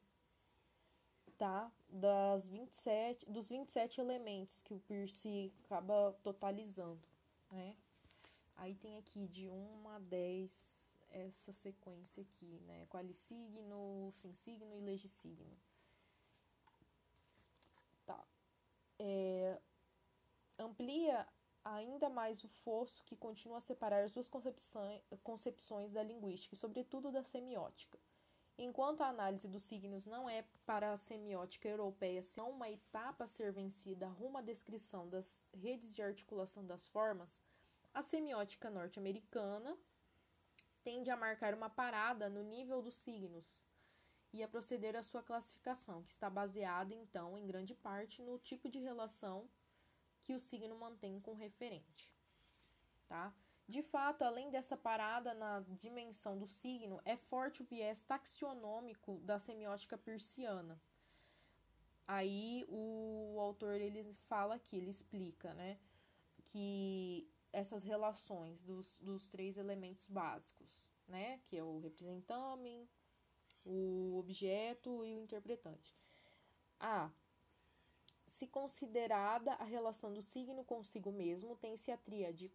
tá? 1.36 1.70
Das 1.88 2.48
27, 2.48 3.30
dos 3.30 3.50
27 3.50 4.00
elementos 4.00 4.62
que 4.62 4.72
o 4.72 4.80
Pierce 4.80 5.52
acaba 5.64 6.18
totalizando, 6.22 7.06
né? 7.50 7.76
Aí 8.56 8.74
tem 8.74 8.96
aqui 8.98 9.28
de 9.28 9.48
1 9.48 9.88
a 9.88 9.98
10 9.98 10.79
essa 11.10 11.52
sequência 11.52 12.22
aqui, 12.22 12.60
né? 12.66 12.86
Qualisigno, 12.86 14.10
sem 14.14 14.32
signo 14.34 14.74
e 14.76 14.80
legisigno. 14.80 15.56
Tá. 18.06 18.24
É, 18.98 19.60
amplia 20.58 21.26
ainda 21.64 22.08
mais 22.08 22.42
o 22.44 22.48
fosso 22.48 23.04
que 23.04 23.16
continua 23.16 23.58
a 23.58 23.60
separar 23.60 24.02
as 24.04 24.12
duas 24.12 24.28
concepções, 24.28 25.02
concepções 25.22 25.92
da 25.92 26.02
linguística 26.02 26.54
e, 26.54 26.58
sobretudo, 26.58 27.12
da 27.12 27.22
semiótica. 27.22 27.98
Enquanto 28.58 29.00
a 29.02 29.08
análise 29.08 29.48
dos 29.48 29.64
signos 29.64 30.06
não 30.06 30.28
é 30.28 30.44
para 30.66 30.92
a 30.92 30.96
semiótica 30.96 31.68
europeia 31.68 32.22
senão 32.22 32.50
uma 32.50 32.68
etapa 32.70 33.24
a 33.24 33.28
ser 33.28 33.52
vencida 33.52 34.06
rumo 34.08 34.38
à 34.38 34.42
descrição 34.42 35.08
das 35.08 35.42
redes 35.54 35.94
de 35.94 36.02
articulação 36.02 36.66
das 36.66 36.86
formas, 36.88 37.42
A 37.92 38.02
semiótica 38.02 38.70
norte-americana 38.70 39.76
tende 40.82 41.10
a 41.10 41.16
marcar 41.16 41.54
uma 41.54 41.70
parada 41.70 42.28
no 42.28 42.42
nível 42.42 42.82
dos 42.82 42.96
signos 42.96 43.62
e 44.32 44.42
a 44.42 44.48
proceder 44.48 44.96
à 44.96 45.02
sua 45.02 45.22
classificação, 45.22 46.02
que 46.02 46.10
está 46.10 46.30
baseada, 46.30 46.94
então, 46.94 47.36
em 47.36 47.46
grande 47.46 47.74
parte 47.74 48.22
no 48.22 48.38
tipo 48.38 48.68
de 48.68 48.78
relação 48.78 49.48
que 50.22 50.34
o 50.34 50.40
signo 50.40 50.78
mantém 50.78 51.20
com 51.20 51.32
o 51.32 51.36
referente. 51.36 52.14
Tá? 53.08 53.34
De 53.66 53.82
fato, 53.82 54.22
além 54.22 54.50
dessa 54.50 54.76
parada 54.76 55.34
na 55.34 55.60
dimensão 55.78 56.38
do 56.38 56.48
signo, 56.48 57.00
é 57.04 57.16
forte 57.16 57.62
o 57.62 57.64
viés 57.64 58.02
taxonômico 58.02 59.20
da 59.20 59.38
semiótica 59.38 59.96
persiana. 59.96 60.80
Aí 62.06 62.64
o 62.68 63.38
autor 63.38 63.80
ele 63.80 64.12
fala 64.28 64.56
aqui, 64.56 64.76
ele 64.76 64.90
explica, 64.90 65.54
né, 65.54 65.78
que 66.46 67.28
essas 67.60 67.82
relações 67.82 68.64
dos, 68.64 68.98
dos 68.98 69.28
três 69.28 69.56
elementos 69.56 70.06
básicos, 70.06 70.88
né, 71.06 71.40
que 71.46 71.56
é 71.56 71.62
o 71.62 71.78
representante, 71.78 72.88
o 73.64 74.16
objeto 74.18 75.04
e 75.04 75.14
o 75.14 75.22
interpretante. 75.22 75.94
A. 76.78 77.10
Se 78.26 78.46
considerada 78.46 79.52
a 79.54 79.64
relação 79.64 80.14
do 80.14 80.22
signo 80.22 80.64
consigo 80.64 81.12
mesmo, 81.12 81.56
tem-se 81.56 81.90
a 81.90 81.96
tríade 81.96 82.50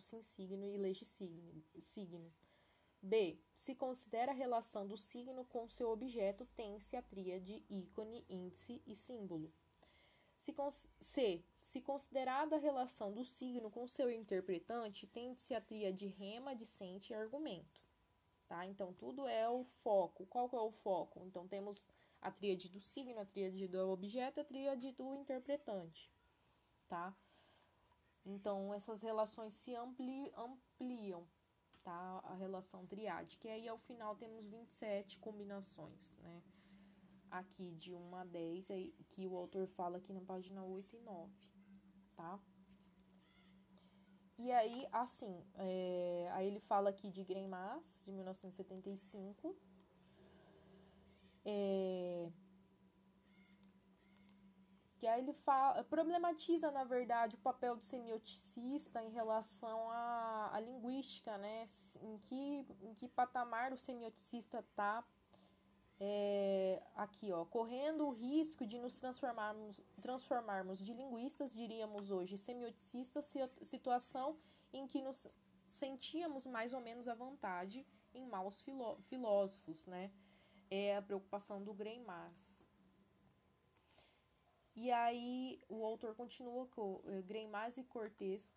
sim 0.00 0.22
signo 0.22 0.68
e 0.68 0.76
legi 0.76 1.04
signo. 1.04 2.32
B. 3.00 3.38
Se 3.54 3.76
considera 3.76 4.32
a 4.32 4.34
relação 4.34 4.86
do 4.86 4.96
signo 4.96 5.44
com 5.44 5.68
seu 5.68 5.88
objeto, 5.90 6.44
tem-se 6.56 6.96
a 6.96 7.02
tríade 7.02 7.64
ícone, 7.70 8.26
índice 8.28 8.82
e 8.84 8.94
símbolo. 8.94 9.52
Se 10.38 10.54
C. 11.00 11.44
Se 11.60 11.80
considerada 11.80 12.56
a 12.56 12.60
relação 12.60 13.12
do 13.12 13.24
signo 13.24 13.70
com 13.70 13.86
seu 13.88 14.10
interpretante, 14.10 15.06
tem-se 15.06 15.54
a 15.54 15.60
tríade 15.60 16.06
rema, 16.06 16.54
discente 16.54 17.12
e 17.12 17.16
argumento. 17.16 17.82
Tá? 18.46 18.64
Então, 18.64 18.94
tudo 18.94 19.26
é 19.26 19.48
o 19.48 19.64
foco. 19.82 20.26
Qual 20.26 20.48
é 20.52 20.60
o 20.60 20.70
foco? 20.70 21.22
Então, 21.26 21.46
temos 21.46 21.90
a 22.22 22.30
tríade 22.30 22.68
do 22.68 22.80
signo, 22.80 23.20
a 23.20 23.26
tríade 23.26 23.68
do 23.68 23.90
objeto, 23.90 24.40
a 24.40 24.44
tríade 24.44 24.92
do 24.92 25.14
interpretante. 25.14 26.10
Tá? 26.88 27.14
Então, 28.24 28.72
essas 28.72 29.02
relações 29.02 29.54
se 29.54 29.74
ampli 29.74 30.32
ampliam, 30.36 31.26
tá? 31.82 32.20
A 32.24 32.34
relação 32.34 32.86
triádica. 32.86 33.48
E 33.48 33.50
aí, 33.50 33.68
ao 33.68 33.78
final, 33.78 34.16
temos 34.16 34.46
27 34.46 35.18
combinações, 35.18 36.14
né? 36.18 36.42
Aqui 37.30 37.72
de 37.72 37.94
1 37.94 38.16
a 38.16 38.24
10, 38.24 38.70
aí, 38.70 38.92
que 39.10 39.26
o 39.26 39.36
autor 39.36 39.66
fala 39.68 39.98
aqui 39.98 40.12
na 40.12 40.20
página 40.20 40.62
8 40.62 40.96
e 40.96 41.00
9, 41.00 41.32
tá? 42.16 42.40
E 44.38 44.52
aí, 44.52 44.86
assim, 44.92 45.44
é, 45.56 46.30
aí 46.32 46.46
ele 46.46 46.60
fala 46.60 46.90
aqui 46.90 47.10
de 47.10 47.24
Greimas, 47.24 48.00
de 48.04 48.12
1975. 48.12 49.56
É, 51.44 52.30
que 54.98 55.06
aí 55.06 55.20
ele 55.20 55.32
fala, 55.32 55.82
problematiza, 55.84 56.70
na 56.72 56.82
verdade, 56.82 57.36
o 57.36 57.38
papel 57.38 57.76
do 57.76 57.84
semioticista 57.84 59.02
em 59.02 59.10
relação 59.10 59.90
à, 59.90 60.50
à 60.52 60.60
linguística, 60.60 61.38
né? 61.38 61.64
Em 62.00 62.18
que, 62.18 62.66
em 62.82 62.94
que 62.94 63.08
patamar 63.08 63.72
o 63.72 63.78
semioticista 63.78 64.58
está 64.58 65.04
é, 66.00 66.80
aqui, 66.94 67.32
ó, 67.32 67.44
correndo 67.44 68.06
o 68.06 68.10
risco 68.10 68.64
de 68.66 68.78
nos 68.78 68.98
transformarmos, 69.00 69.82
transformarmos 70.00 70.78
de 70.78 70.92
linguistas, 70.92 71.52
diríamos 71.52 72.10
hoje, 72.10 72.38
semioticistas, 72.38 73.34
situação 73.62 74.38
em 74.72 74.86
que 74.86 75.02
nos 75.02 75.26
sentíamos 75.66 76.46
mais 76.46 76.72
ou 76.72 76.80
menos 76.80 77.08
à 77.08 77.14
vontade 77.14 77.84
em 78.14 78.24
maus 78.26 78.62
filó 78.62 78.96
filósofos, 79.08 79.86
né? 79.86 80.10
É 80.70 80.96
a 80.96 81.02
preocupação 81.02 81.62
do 81.62 81.74
Greimas. 81.74 82.60
E 84.76 84.92
aí 84.92 85.60
o 85.68 85.84
autor 85.84 86.14
continua 86.14 86.66
com 86.68 87.00
eh, 87.06 87.22
Greimas 87.22 87.76
e 87.76 87.84
Cortez 87.84 88.54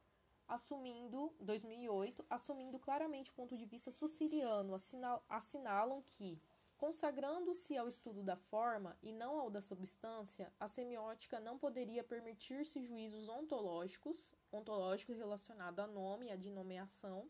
assumindo, 0.48 1.34
2008, 1.40 2.26
assumindo 2.30 2.78
claramente 2.78 3.32
o 3.32 3.34
ponto 3.34 3.58
de 3.58 3.66
vista 3.66 3.90
suciriano, 3.90 4.76
assinal, 4.76 5.24
assinalam 5.30 6.02
que 6.02 6.40
Consagrando-se 6.82 7.78
ao 7.78 7.88
estudo 7.88 8.24
da 8.24 8.36
forma 8.36 8.98
e 9.04 9.14
não 9.14 9.40
ao 9.40 9.52
da 9.52 9.62
substância, 9.62 10.52
a 10.60 10.68
semiótica 10.68 11.40
não 11.40 11.56
poderia 11.56 12.04
permitir-se 12.04 12.82
juízos 12.82 13.30
ontológicos, 13.30 14.32
ontológico 14.52 15.14
relacionado 15.14 15.80
a 15.80 15.86
nome 15.86 16.32
a 16.32 16.36
de 16.36 16.50
nomeação, 16.50 17.30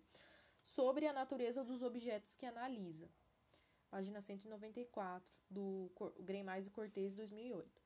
sobre 0.62 1.06
a 1.06 1.12
natureza 1.12 1.66
dos 1.66 1.82
objetos 1.82 2.34
que 2.34 2.46
analisa. 2.46 3.12
Página 3.90 4.22
194, 4.22 5.30
do 5.50 5.92
Greimas 6.22 6.68
e 6.68 6.72
Cortez, 6.72 7.18
2008. 7.18 7.84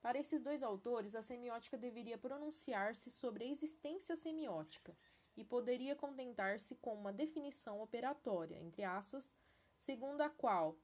Para 0.00 0.16
esses 0.16 0.44
dois 0.44 0.62
autores, 0.62 1.16
a 1.16 1.22
semiótica 1.22 1.76
deveria 1.76 2.18
pronunciar-se 2.18 3.10
sobre 3.10 3.42
a 3.42 3.48
existência 3.48 4.14
semiótica 4.14 4.96
e 5.36 5.42
poderia 5.42 5.96
contentar-se 5.96 6.76
com 6.76 6.94
uma 6.94 7.12
definição 7.12 7.80
operatória, 7.80 8.60
entre 8.60 8.84
aspas, 8.84 9.34
segundo 9.76 10.20
a 10.20 10.30
qual 10.30 10.78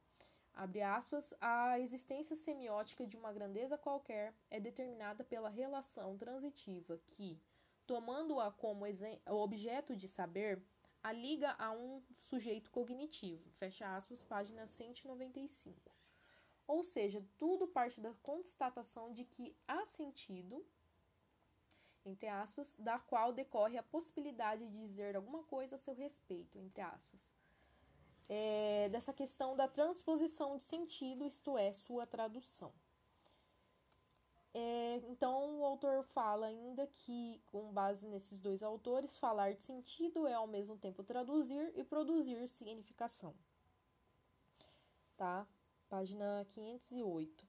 abre 0.56 0.80
aspas, 0.80 1.34
a 1.38 1.78
existência 1.78 2.34
semiótica 2.34 3.06
de 3.06 3.16
uma 3.16 3.32
grandeza 3.32 3.76
qualquer 3.76 4.34
é 4.50 4.58
determinada 4.58 5.22
pela 5.22 5.50
relação 5.50 6.16
transitiva 6.16 6.98
que, 7.04 7.38
tomando-a 7.86 8.50
como 8.50 8.86
objeto 9.26 9.94
de 9.94 10.08
saber, 10.08 10.62
a 11.02 11.12
liga 11.12 11.54
a 11.58 11.70
um 11.72 12.02
sujeito 12.14 12.70
cognitivo. 12.70 13.50
Fecha 13.50 13.94
aspas, 13.94 14.24
página 14.24 14.66
195. 14.66 15.94
Ou 16.66 16.82
seja, 16.82 17.24
tudo 17.36 17.68
parte 17.68 18.00
da 18.00 18.14
constatação 18.14 19.12
de 19.12 19.24
que 19.24 19.54
há 19.68 19.84
sentido, 19.84 20.66
entre 22.04 22.28
aspas, 22.28 22.74
da 22.78 22.98
qual 22.98 23.32
decorre 23.32 23.76
a 23.76 23.82
possibilidade 23.82 24.66
de 24.66 24.78
dizer 24.78 25.14
alguma 25.14 25.44
coisa 25.44 25.76
a 25.76 25.78
seu 25.78 25.94
respeito, 25.94 26.58
entre 26.58 26.80
aspas 26.80 27.35
é, 28.28 28.88
dessa 28.88 29.12
questão 29.12 29.56
da 29.56 29.68
transposição 29.68 30.56
de 30.56 30.64
sentido, 30.64 31.24
isto 31.24 31.56
é, 31.56 31.72
sua 31.72 32.06
tradução. 32.06 32.72
É, 34.52 35.02
então, 35.08 35.60
o 35.60 35.64
autor 35.64 36.02
fala 36.02 36.46
ainda 36.46 36.86
que, 36.86 37.40
com 37.46 37.72
base 37.72 38.08
nesses 38.08 38.40
dois 38.40 38.62
autores, 38.62 39.16
falar 39.18 39.52
de 39.52 39.62
sentido 39.62 40.26
é 40.26 40.32
ao 40.32 40.46
mesmo 40.46 40.78
tempo 40.78 41.04
traduzir 41.04 41.72
e 41.76 41.84
produzir 41.84 42.48
significação. 42.48 43.34
Tá? 45.16 45.46
Página 45.88 46.46
508. 46.54 47.46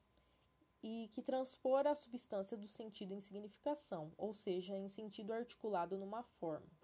E 0.82 1.08
que 1.12 1.22
transpor 1.22 1.86
a 1.86 1.94
substância 1.94 2.56
do 2.56 2.68
sentido 2.68 3.12
em 3.12 3.20
significação, 3.20 4.12
ou 4.16 4.34
seja, 4.34 4.76
em 4.76 4.88
sentido 4.88 5.32
articulado 5.32 5.96
numa 5.96 6.22
forma 6.22 6.77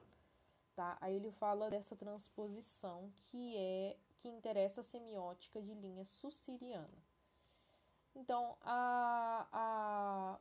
tá? 0.74 0.98
Aí 1.00 1.14
ele 1.14 1.30
fala 1.30 1.70
dessa 1.70 1.96
transposição 1.96 3.12
que 3.30 3.56
é 3.56 3.96
que 4.18 4.28
interessa 4.28 4.80
a 4.80 4.84
semiótica 4.84 5.60
de 5.60 5.74
linha 5.74 6.04
sussiriana. 6.04 6.98
Então, 8.14 8.56
a, 8.62 9.46
a 9.52 10.40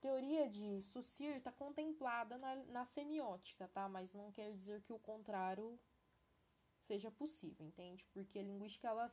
teoria 0.00 0.48
de 0.48 0.80
Saussure 0.82 1.36
está 1.36 1.52
contemplada 1.52 2.38
na, 2.38 2.56
na 2.66 2.84
semiótica, 2.84 3.68
tá? 3.68 3.88
Mas 3.88 4.14
não 4.14 4.30
quer 4.32 4.52
dizer 4.52 4.80
que 4.82 4.92
o 4.92 4.98
contrário 4.98 5.78
seja 6.78 7.10
possível, 7.10 7.66
entende? 7.66 8.08
Porque 8.14 8.38
a 8.38 8.42
linguística 8.42 8.88
ela, 8.88 9.12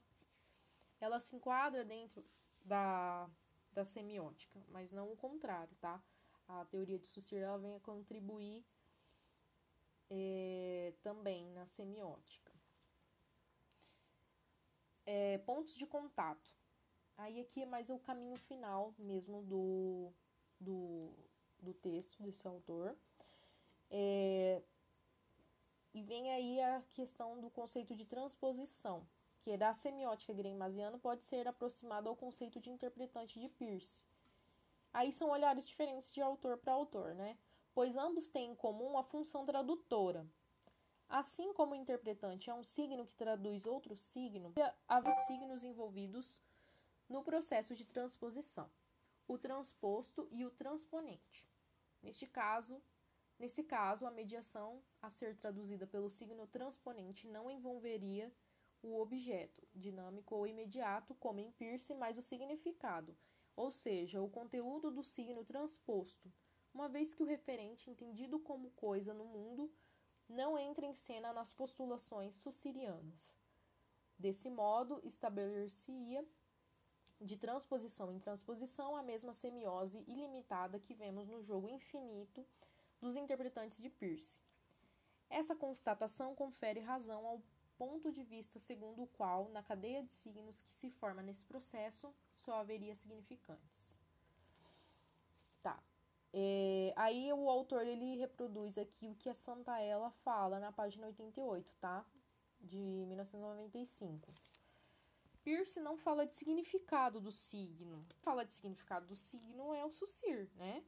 ela 1.01 1.19
se 1.19 1.36
enquadra 1.36 1.84
dentro 1.84 2.23
da, 2.63 3.30
da 3.71 3.84
semiótica, 3.84 4.63
mas 4.69 4.91
não 4.91 5.12
o 5.12 5.17
contrário, 5.17 5.75
tá? 5.78 6.01
A 6.47 6.63
teoria 6.65 6.99
de 6.99 7.08
Saussure 7.08 7.41
ela 7.41 7.58
vem 7.58 7.75
a 7.75 7.80
contribuir 7.80 8.63
é, 10.09 10.93
também 11.01 11.49
na 11.51 11.65
semiótica. 11.65 12.51
É, 15.05 15.37
pontos 15.39 15.75
de 15.75 15.85
contato. 15.85 16.55
Aí 17.17 17.39
aqui 17.39 17.61
é 17.61 17.65
mais 17.65 17.89
o 17.89 17.99
caminho 17.99 18.35
final 18.35 18.93
mesmo 18.97 19.43
do, 19.43 20.11
do, 20.59 21.13
do 21.59 21.73
texto 21.73 22.21
desse 22.21 22.47
autor. 22.47 22.95
É, 23.89 24.61
e 25.93 26.01
vem 26.01 26.29
aí 26.31 26.59
a 26.59 26.81
questão 26.91 27.39
do 27.39 27.49
conceito 27.49 27.95
de 27.95 28.03
transposição, 28.03 29.07
que 29.41 29.55
da 29.55 29.73
semiótica 29.73 30.33
greimasiana 30.33 30.97
pode 30.97 31.23
ser 31.23 31.47
aproximado 31.47 32.09
ao 32.09 32.15
conceito 32.15 32.59
de 32.59 32.69
interpretante 32.69 33.39
de 33.39 33.47
Peirce. 33.47 34.03
Aí 34.91 35.13
são 35.13 35.29
olhares 35.29 35.65
diferentes 35.65 36.11
de 36.11 36.21
autor 36.21 36.57
para 36.57 36.73
autor, 36.73 37.15
né? 37.15 37.37
Pois 37.75 37.95
ambos 37.95 38.29
têm 38.29 38.51
em 38.51 38.55
comum 38.55 38.97
a 38.97 39.03
função 39.03 39.45
tradutora. 39.45 40.25
Assim 41.07 41.53
como 41.53 41.73
o 41.73 41.75
interpretante 41.75 42.49
é 42.49 42.53
um 42.53 42.63
signo 42.63 43.05
que 43.05 43.13
traduz 43.13 43.67
outro 43.67 43.95
signo, 43.95 44.53
há 44.88 45.11
signos 45.11 45.63
envolvidos 45.63 46.41
no 47.07 47.21
processo 47.21 47.75
de 47.75 47.85
transposição, 47.85 48.71
o 49.27 49.38
transposto 49.38 50.27
e 50.31 50.43
o 50.43 50.49
transponente. 50.49 51.47
Neste 52.01 52.25
caso, 52.25 52.81
Nesse 53.38 53.63
caso, 53.63 54.05
a 54.05 54.11
mediação 54.11 54.81
a 55.01 55.09
ser 55.09 55.35
traduzida 55.35 55.85
pelo 55.85 56.09
signo 56.09 56.47
transponente 56.47 57.27
não 57.27 57.51
envolveria 57.51 58.31
o 58.81 58.99
objeto 58.99 59.67
dinâmico 59.73 60.35
ou 60.35 60.47
imediato, 60.47 61.13
como 61.15 61.39
em 61.39 61.51
Peirce, 61.51 61.93
mas 61.93 62.17
o 62.17 62.21
significado, 62.21 63.13
ou 63.55 63.71
seja, 63.71 64.21
o 64.21 64.29
conteúdo 64.29 64.89
do 64.89 65.03
signo 65.03 65.43
transposto, 65.43 66.31
uma 66.75 66.89
vez 66.89 67.13
que 67.13 67.23
o 67.23 67.25
referente, 67.25 67.89
entendido 67.89 68.38
como 68.38 68.69
coisa 68.71 69.13
no 69.13 69.23
mundo, 69.23 69.71
não 70.27 70.57
entra 70.57 70.85
em 70.85 70.93
cena 70.93 71.31
nas 71.31 71.53
postulações 71.53 72.35
sussirianas. 72.35 73.33
Desse 74.19 74.49
modo, 74.49 74.99
estabelecer-se-ia 75.01 76.25
de 77.21 77.38
transposição 77.38 78.11
em 78.11 78.19
transposição 78.19 78.93
a 78.93 79.01
mesma 79.01 79.33
semiose 79.33 80.03
ilimitada 80.05 80.77
que 80.77 80.93
vemos 80.93 81.29
no 81.29 81.41
jogo 81.41 81.69
infinito 81.69 82.45
dos 82.99 83.15
interpretantes 83.15 83.77
de 83.77 83.89
Peirce. 83.89 84.41
Essa 85.29 85.55
constatação 85.55 86.35
confere 86.35 86.81
razão 86.81 87.25
ao 87.25 87.41
ponto 87.77 88.11
de 88.11 88.23
vista 88.23 88.59
segundo 88.59 89.03
o 89.03 89.07
qual, 89.07 89.49
na 89.49 89.63
cadeia 89.63 90.03
de 90.03 90.13
signos 90.13 90.61
que 90.61 90.73
se 90.73 90.89
forma 90.89 91.21
nesse 91.21 91.45
processo, 91.45 92.13
só 92.33 92.55
haveria 92.55 92.95
significantes. 92.95 94.04
É, 96.37 96.91
aí 96.97 97.31
o 97.31 97.49
autor 97.49 97.87
ele 97.87 98.17
reproduz 98.17 98.77
aqui 98.77 99.07
o 99.07 99.15
que 99.15 99.29
a 99.29 99.33
Santaella 99.33 100.11
fala 100.11 100.59
na 100.59 100.69
página 100.69 101.07
88, 101.07 101.73
tá? 101.79 102.05
De 102.59 103.05
1995. 103.07 104.33
Pierce 105.41 105.79
não 105.79 105.95
fala 105.95 106.25
de 106.25 106.35
significado 106.35 107.21
do 107.21 107.31
signo. 107.31 108.05
Fala 108.21 108.43
de 108.43 108.53
significado 108.53 109.07
do 109.07 109.15
signo 109.15 109.73
é 109.73 109.85
o 109.85 109.89
sucir, 109.89 110.49
né? 110.57 110.83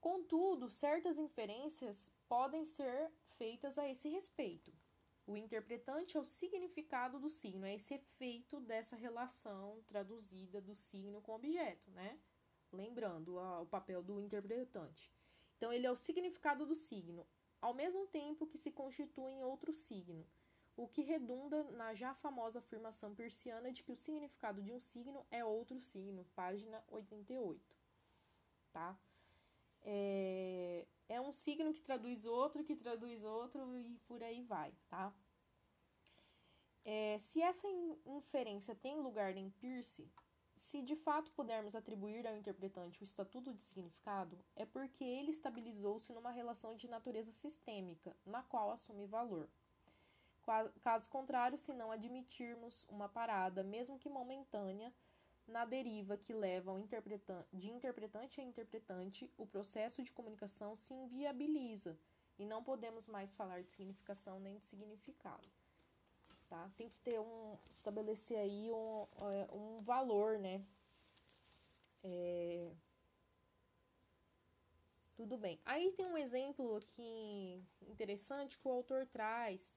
Contudo, 0.00 0.70
certas 0.70 1.18
inferências 1.18 2.10
podem 2.26 2.64
ser 2.64 3.10
feitas 3.36 3.76
a 3.76 3.86
esse 3.86 4.08
respeito. 4.08 4.72
O 5.26 5.36
interpretante 5.36 6.16
é 6.16 6.20
o 6.20 6.24
significado 6.24 7.20
do 7.20 7.28
signo, 7.28 7.66
é 7.66 7.74
esse 7.74 7.92
efeito 7.92 8.60
dessa 8.60 8.96
relação 8.96 9.82
traduzida 9.86 10.58
do 10.58 10.74
signo 10.74 11.20
com 11.20 11.32
o 11.32 11.34
objeto, 11.34 11.90
né? 11.90 12.18
Lembrando 12.72 13.38
a, 13.38 13.60
o 13.60 13.66
papel 13.66 14.02
do 14.02 14.20
interpretante. 14.20 15.12
Então, 15.56 15.72
ele 15.72 15.86
é 15.86 15.90
o 15.90 15.96
significado 15.96 16.66
do 16.66 16.74
signo, 16.74 17.26
ao 17.60 17.74
mesmo 17.74 18.06
tempo 18.06 18.46
que 18.46 18.58
se 18.58 18.70
constitui 18.70 19.32
em 19.32 19.42
outro 19.42 19.72
signo 19.72 20.26
o 20.78 20.86
que 20.86 21.02
redunda 21.02 21.64
na 21.72 21.92
já 21.92 22.14
famosa 22.14 22.60
afirmação 22.60 23.12
persiana 23.12 23.72
de 23.72 23.82
que 23.82 23.90
o 23.90 23.96
significado 23.96 24.62
de 24.62 24.72
um 24.72 24.78
signo 24.78 25.26
é 25.28 25.44
outro 25.44 25.80
signo, 25.80 26.24
página 26.36 26.84
88. 26.86 27.76
Tá? 28.72 28.96
É, 29.82 30.86
é 31.08 31.20
um 31.20 31.32
signo 31.32 31.72
que 31.72 31.82
traduz 31.82 32.24
outro, 32.24 32.62
que 32.62 32.76
traduz 32.76 33.24
outro 33.24 33.76
e 33.76 33.98
por 34.06 34.22
aí 34.22 34.40
vai, 34.40 34.72
tá? 34.88 35.12
É, 36.84 37.18
se 37.18 37.42
essa 37.42 37.66
inferência 38.06 38.72
tem 38.72 39.00
lugar 39.00 39.36
em 39.36 39.50
Peirce, 39.50 40.08
se 40.58 40.82
de 40.82 40.96
fato 40.96 41.30
pudermos 41.32 41.74
atribuir 41.74 42.26
ao 42.26 42.36
interpretante 42.36 43.02
o 43.02 43.04
estatuto 43.04 43.54
de 43.54 43.62
significado, 43.62 44.38
é 44.56 44.66
porque 44.66 45.04
ele 45.04 45.30
estabilizou-se 45.30 46.12
numa 46.12 46.30
relação 46.30 46.74
de 46.74 46.88
natureza 46.88 47.32
sistêmica, 47.32 48.14
na 48.26 48.42
qual 48.42 48.70
assume 48.70 49.06
valor. 49.06 49.48
Caso 50.82 51.08
contrário, 51.10 51.58
se 51.58 51.72
não 51.72 51.92
admitirmos 51.92 52.84
uma 52.88 53.08
parada, 53.08 53.62
mesmo 53.62 53.98
que 53.98 54.08
momentânea, 54.08 54.92
na 55.46 55.64
deriva 55.64 56.16
que 56.16 56.32
leva 56.32 56.72
de 57.52 57.70
interpretante 57.70 58.40
a 58.40 58.44
interpretante, 58.44 59.32
o 59.36 59.46
processo 59.46 60.02
de 60.02 60.12
comunicação 60.12 60.74
se 60.74 60.92
inviabiliza 60.92 61.98
e 62.38 62.44
não 62.44 62.62
podemos 62.62 63.06
mais 63.06 63.32
falar 63.32 63.62
de 63.62 63.70
significação 63.70 64.38
nem 64.38 64.58
de 64.58 64.66
significado. 64.66 65.48
Tá? 66.48 66.70
Tem 66.76 66.88
que 66.88 66.96
ter 66.98 67.20
um 67.20 67.58
estabelecer 67.68 68.38
aí 68.38 68.70
um, 68.70 69.06
é, 69.30 69.48
um 69.52 69.80
valor, 69.82 70.38
né? 70.38 70.64
É... 72.02 72.72
Tudo 75.14 75.36
bem. 75.36 75.60
Aí 75.64 75.92
tem 75.92 76.06
um 76.06 76.16
exemplo 76.16 76.76
aqui 76.76 77.62
interessante 77.82 78.58
que 78.58 78.66
o 78.66 78.70
autor 78.70 79.06
traz 79.06 79.76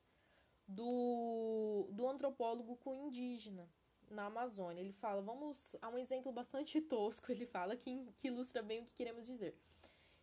do, 0.67 1.87
do 1.91 2.07
antropólogo 2.07 2.77
com 2.77 2.95
indígena 2.95 3.67
na 4.09 4.25
Amazônia. 4.25 4.81
Ele 4.81 4.93
fala, 4.93 5.21
vamos 5.21 5.75
a 5.81 5.89
um 5.89 5.97
exemplo 5.97 6.31
bastante 6.31 6.79
tosco, 6.81 7.31
ele 7.31 7.45
fala, 7.45 7.75
que, 7.75 8.05
que 8.17 8.27
ilustra 8.27 8.61
bem 8.61 8.79
o 8.79 8.85
que 8.85 8.93
queremos 8.93 9.25
dizer. 9.25 9.55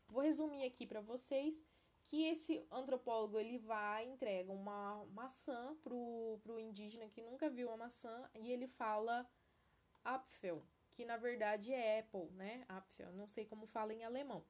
Vou 0.09 0.23
resumir 0.23 0.65
aqui 0.65 0.87
para 0.87 1.01
vocês 1.01 1.67
que 2.09 2.25
esse 2.25 2.67
antropólogo 2.71 3.39
ele 3.39 3.59
vai 3.59 4.07
entrega 4.07 4.51
uma 4.51 5.05
maçã 5.13 5.77
pro, 5.83 6.41
pro 6.43 6.59
indígena 6.59 7.09
que 7.09 7.21
nunca 7.21 7.51
viu 7.51 7.69
uma 7.69 7.77
maçã 7.77 8.29
e 8.35 8.51
ele 8.51 8.67
fala 8.67 9.31
Apfel, 10.03 10.63
que 10.93 11.05
na 11.05 11.19
verdade 11.19 11.73
é 11.73 12.01
Apple, 12.01 12.31
né? 12.33 12.65
Apfel, 12.67 13.13
não 13.13 13.29
sei 13.29 13.45
como 13.45 13.67
fala 13.67 13.93
em 13.93 14.05
alemão. 14.05 14.43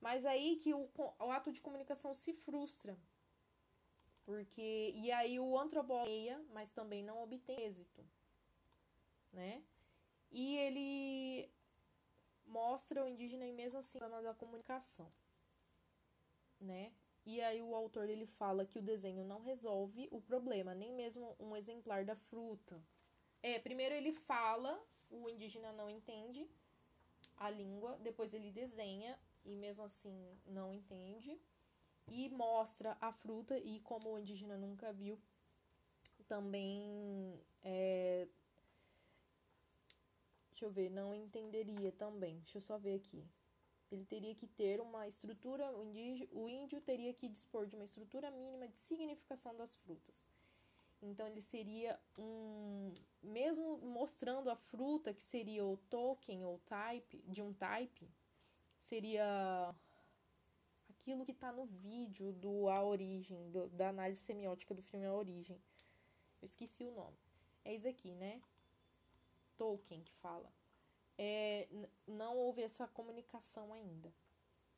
Mas 0.00 0.24
aí 0.24 0.56
que 0.56 0.72
o, 0.72 0.88
o 0.96 1.30
ato 1.30 1.52
de 1.52 1.60
comunicação 1.60 2.14
se 2.14 2.32
frustra, 2.32 2.98
porque 4.24 4.92
e 4.94 5.12
aí 5.12 5.38
o 5.38 5.58
antropólogo 5.58 6.08
mas 6.50 6.70
também 6.70 7.04
não 7.04 7.22
obtém 7.22 7.60
êxito, 7.60 8.02
né? 9.32 9.62
E 10.30 10.56
ele 10.56 11.50
mostra 12.46 13.04
o 13.04 13.08
indígena 13.08 13.46
e 13.46 13.52
mesmo 13.52 13.80
assim 13.80 13.98
da 13.98 14.34
comunicação, 14.34 15.12
né? 16.60 16.92
E 17.24 17.40
aí 17.40 17.60
o 17.60 17.74
autor 17.74 18.08
ele 18.08 18.26
fala 18.26 18.64
que 18.64 18.78
o 18.78 18.82
desenho 18.82 19.24
não 19.24 19.40
resolve 19.40 20.08
o 20.12 20.20
problema, 20.20 20.74
nem 20.74 20.92
mesmo 20.92 21.34
um 21.40 21.56
exemplar 21.56 22.04
da 22.04 22.14
fruta. 22.14 22.80
É, 23.42 23.58
primeiro 23.58 23.94
ele 23.94 24.12
fala, 24.12 24.80
o 25.10 25.28
indígena 25.28 25.72
não 25.72 25.90
entende 25.90 26.48
a 27.36 27.50
língua, 27.50 27.98
depois 27.98 28.32
ele 28.32 28.50
desenha 28.50 29.18
e 29.44 29.56
mesmo 29.56 29.84
assim 29.84 30.38
não 30.46 30.72
entende 30.72 31.38
e 32.08 32.28
mostra 32.28 32.96
a 33.00 33.12
fruta 33.12 33.58
e 33.58 33.80
como 33.80 34.12
o 34.12 34.18
indígena 34.18 34.56
nunca 34.56 34.92
viu, 34.92 35.20
também 36.28 37.40
é, 37.62 38.28
deixa 40.50 40.64
eu 40.64 40.70
ver, 40.70 40.90
não 40.90 41.14
entenderia 41.14 41.92
também. 41.92 42.38
Deixa 42.40 42.58
eu 42.58 42.62
só 42.62 42.78
ver 42.78 42.94
aqui. 42.94 43.22
Ele 43.90 44.04
teria 44.04 44.34
que 44.34 44.46
ter 44.46 44.80
uma 44.80 45.06
estrutura, 45.06 45.70
o, 45.76 45.82
indígena, 45.82 46.28
o 46.32 46.48
índio 46.48 46.80
teria 46.80 47.14
que 47.14 47.28
dispor 47.28 47.66
de 47.66 47.76
uma 47.76 47.84
estrutura 47.84 48.30
mínima 48.30 48.66
de 48.66 48.76
significação 48.78 49.54
das 49.56 49.76
frutas. 49.76 50.28
Então 51.00 51.26
ele 51.28 51.40
seria 51.40 51.98
um, 52.18 52.92
mesmo 53.22 53.78
mostrando 53.78 54.50
a 54.50 54.56
fruta 54.56 55.12
que 55.14 55.22
seria 55.22 55.64
o 55.64 55.76
token 55.88 56.44
ou 56.44 56.58
type 56.60 57.22
de 57.28 57.42
um 57.42 57.52
type, 57.52 58.10
seria 58.78 59.74
aquilo 60.88 61.24
que 61.24 61.32
está 61.32 61.52
no 61.52 61.66
vídeo 61.66 62.32
do 62.32 62.68
A 62.68 62.82
Origem, 62.82 63.50
do, 63.50 63.68
da 63.68 63.90
análise 63.90 64.20
semiótica 64.20 64.74
do 64.74 64.82
filme 64.82 65.06
A 65.06 65.14
Origem. 65.14 65.60
Eu 66.42 66.46
esqueci 66.46 66.84
o 66.84 66.90
nome. 66.90 67.16
É 67.64 67.74
isso 67.74 67.88
aqui, 67.88 68.14
né? 68.14 68.42
Tolkien 69.56 70.02
que 70.02 70.12
fala. 70.14 70.52
É, 71.18 71.68
não 72.06 72.36
houve 72.36 72.62
essa 72.62 72.86
comunicação 72.86 73.72
ainda, 73.72 74.12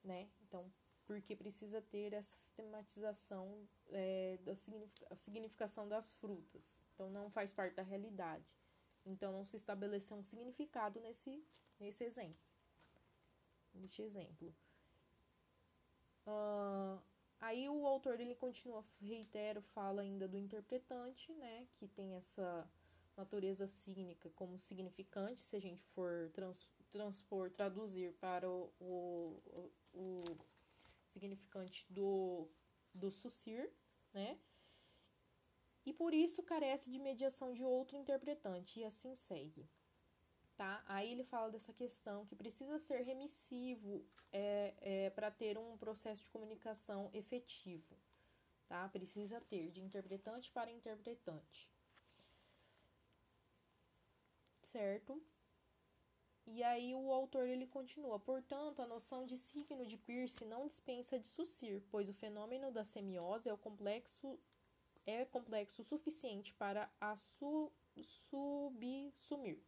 né? 0.04 0.30
Então, 0.42 0.72
porque 1.06 1.34
precisa 1.34 1.80
ter 1.80 2.12
essa 2.12 2.36
sistematização 2.36 3.66
é, 3.88 4.38
da 4.42 5.16
significação 5.16 5.88
das 5.88 6.12
frutas. 6.14 6.82
Então, 6.94 7.10
não 7.10 7.30
faz 7.30 7.52
parte 7.52 7.74
da 7.74 7.82
realidade. 7.82 8.44
Então, 9.06 9.32
não 9.32 9.44
se 9.44 9.56
estabeleceu 9.56 10.16
um 10.16 10.22
significado 10.22 11.00
nesse, 11.00 11.42
nesse 11.80 12.04
exemplo. 12.04 12.38
Neste 13.74 14.02
exemplo. 14.02 14.54
Uh, 16.26 17.00
aí 17.40 17.68
o 17.70 17.86
autor 17.86 18.20
ele 18.20 18.34
continua, 18.34 18.84
reitero, 19.00 19.62
fala 19.62 20.02
ainda 20.02 20.28
do 20.28 20.36
interpretante, 20.36 21.32
né, 21.32 21.66
que 21.76 21.88
tem 21.88 22.14
essa 22.14 22.70
natureza 23.18 23.66
cínica 23.66 24.30
como 24.30 24.58
significante, 24.58 25.40
se 25.40 25.56
a 25.56 25.60
gente 25.60 25.84
for 25.86 26.30
trans, 26.32 26.68
transpor, 26.90 27.50
traduzir 27.50 28.14
para 28.14 28.48
o, 28.48 28.72
o, 28.80 29.72
o, 29.92 30.24
significante 31.06 31.84
do, 31.90 32.48
do 32.94 33.10
sucir, 33.10 33.70
né? 34.12 34.38
E 35.84 35.92
por 35.92 36.14
isso 36.14 36.42
carece 36.42 36.90
de 36.90 36.98
mediação 36.98 37.52
de 37.52 37.64
outro 37.64 37.96
interpretante, 37.96 38.80
e 38.80 38.84
assim 38.84 39.14
segue 39.14 39.68
tá? 40.58 40.82
Aí 40.86 41.12
ele 41.12 41.22
fala 41.22 41.50
dessa 41.50 41.72
questão 41.72 42.26
que 42.26 42.34
precisa 42.34 42.80
ser 42.80 43.02
remissivo 43.02 44.04
é, 44.32 44.74
é, 44.80 45.10
para 45.10 45.30
ter 45.30 45.56
um 45.56 45.78
processo 45.78 46.20
de 46.24 46.28
comunicação 46.28 47.08
efetivo, 47.14 47.96
tá? 48.66 48.88
Precisa 48.88 49.40
ter 49.40 49.70
de 49.70 49.80
interpretante 49.80 50.50
para 50.50 50.70
interpretante. 50.70 51.70
Certo? 54.72 55.22
E 56.46 56.62
aí 56.62 56.94
o 56.94 57.10
autor 57.10 57.46
ele 57.46 57.66
continua: 57.66 58.18
portanto, 58.18 58.82
a 58.82 58.86
noção 58.86 59.24
de 59.24 59.36
signo 59.36 59.86
de 59.86 59.96
Peirce 59.96 60.44
não 60.44 60.66
dispensa 60.66 61.18
de 61.18 61.28
Saussure, 61.28 61.80
pois 61.90 62.08
o 62.08 62.14
fenômeno 62.14 62.70
da 62.70 62.84
semiose 62.84 63.48
é 63.48 63.52
o 63.52 63.58
complexo 63.58 64.38
é 65.06 65.24
complexo 65.24 65.80
o 65.80 65.84
suficiente 65.84 66.52
para 66.52 66.90
a 67.00 67.16
su, 67.16 67.72
subsumir. 67.96 69.58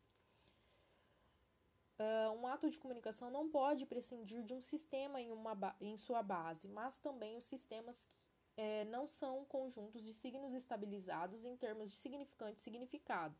Uh, 1.98 2.32
um 2.38 2.46
ato 2.46 2.68
de 2.68 2.78
comunicação 2.78 3.30
não 3.30 3.48
pode 3.48 3.86
prescindir 3.86 4.42
de 4.44 4.52
um 4.52 4.60
sistema 4.60 5.18
em, 5.18 5.30
uma, 5.30 5.76
em 5.80 5.96
sua 5.96 6.22
base, 6.22 6.68
mas 6.68 6.98
também 6.98 7.38
os 7.38 7.44
sistemas 7.46 8.04
que, 8.04 8.16
é, 8.58 8.84
não 8.84 9.06
são 9.06 9.46
conjuntos 9.46 10.02
de 10.02 10.12
signos 10.12 10.52
estabilizados 10.52 11.46
em 11.46 11.56
termos 11.56 11.90
de 11.90 11.96
significante 11.96 12.58
e 12.58 12.62
significado, 12.62 13.34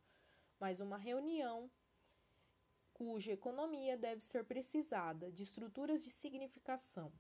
mas 0.61 0.79
uma 0.79 0.99
reunião 0.99 1.71
cuja 2.93 3.33
economia 3.33 3.97
deve 3.97 4.23
ser 4.23 4.45
precisada 4.45 5.33
de 5.33 5.43
estruturas 5.43 6.05
de 6.05 6.11
significação. 6.11 7.11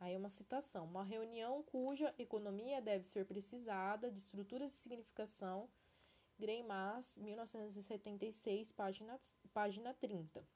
Aí 0.00 0.16
uma 0.16 0.28
citação: 0.28 0.84
uma 0.84 1.04
reunião 1.04 1.62
cuja 1.62 2.12
economia 2.18 2.82
deve 2.82 3.06
ser 3.06 3.24
precisada 3.24 4.10
de 4.10 4.18
estruturas 4.18 4.72
de 4.72 4.78
significação. 4.78 5.70
Greimas, 6.38 7.18
1976, 7.18 8.70
página, 8.72 9.20
página 9.52 9.94
30. 9.94 10.46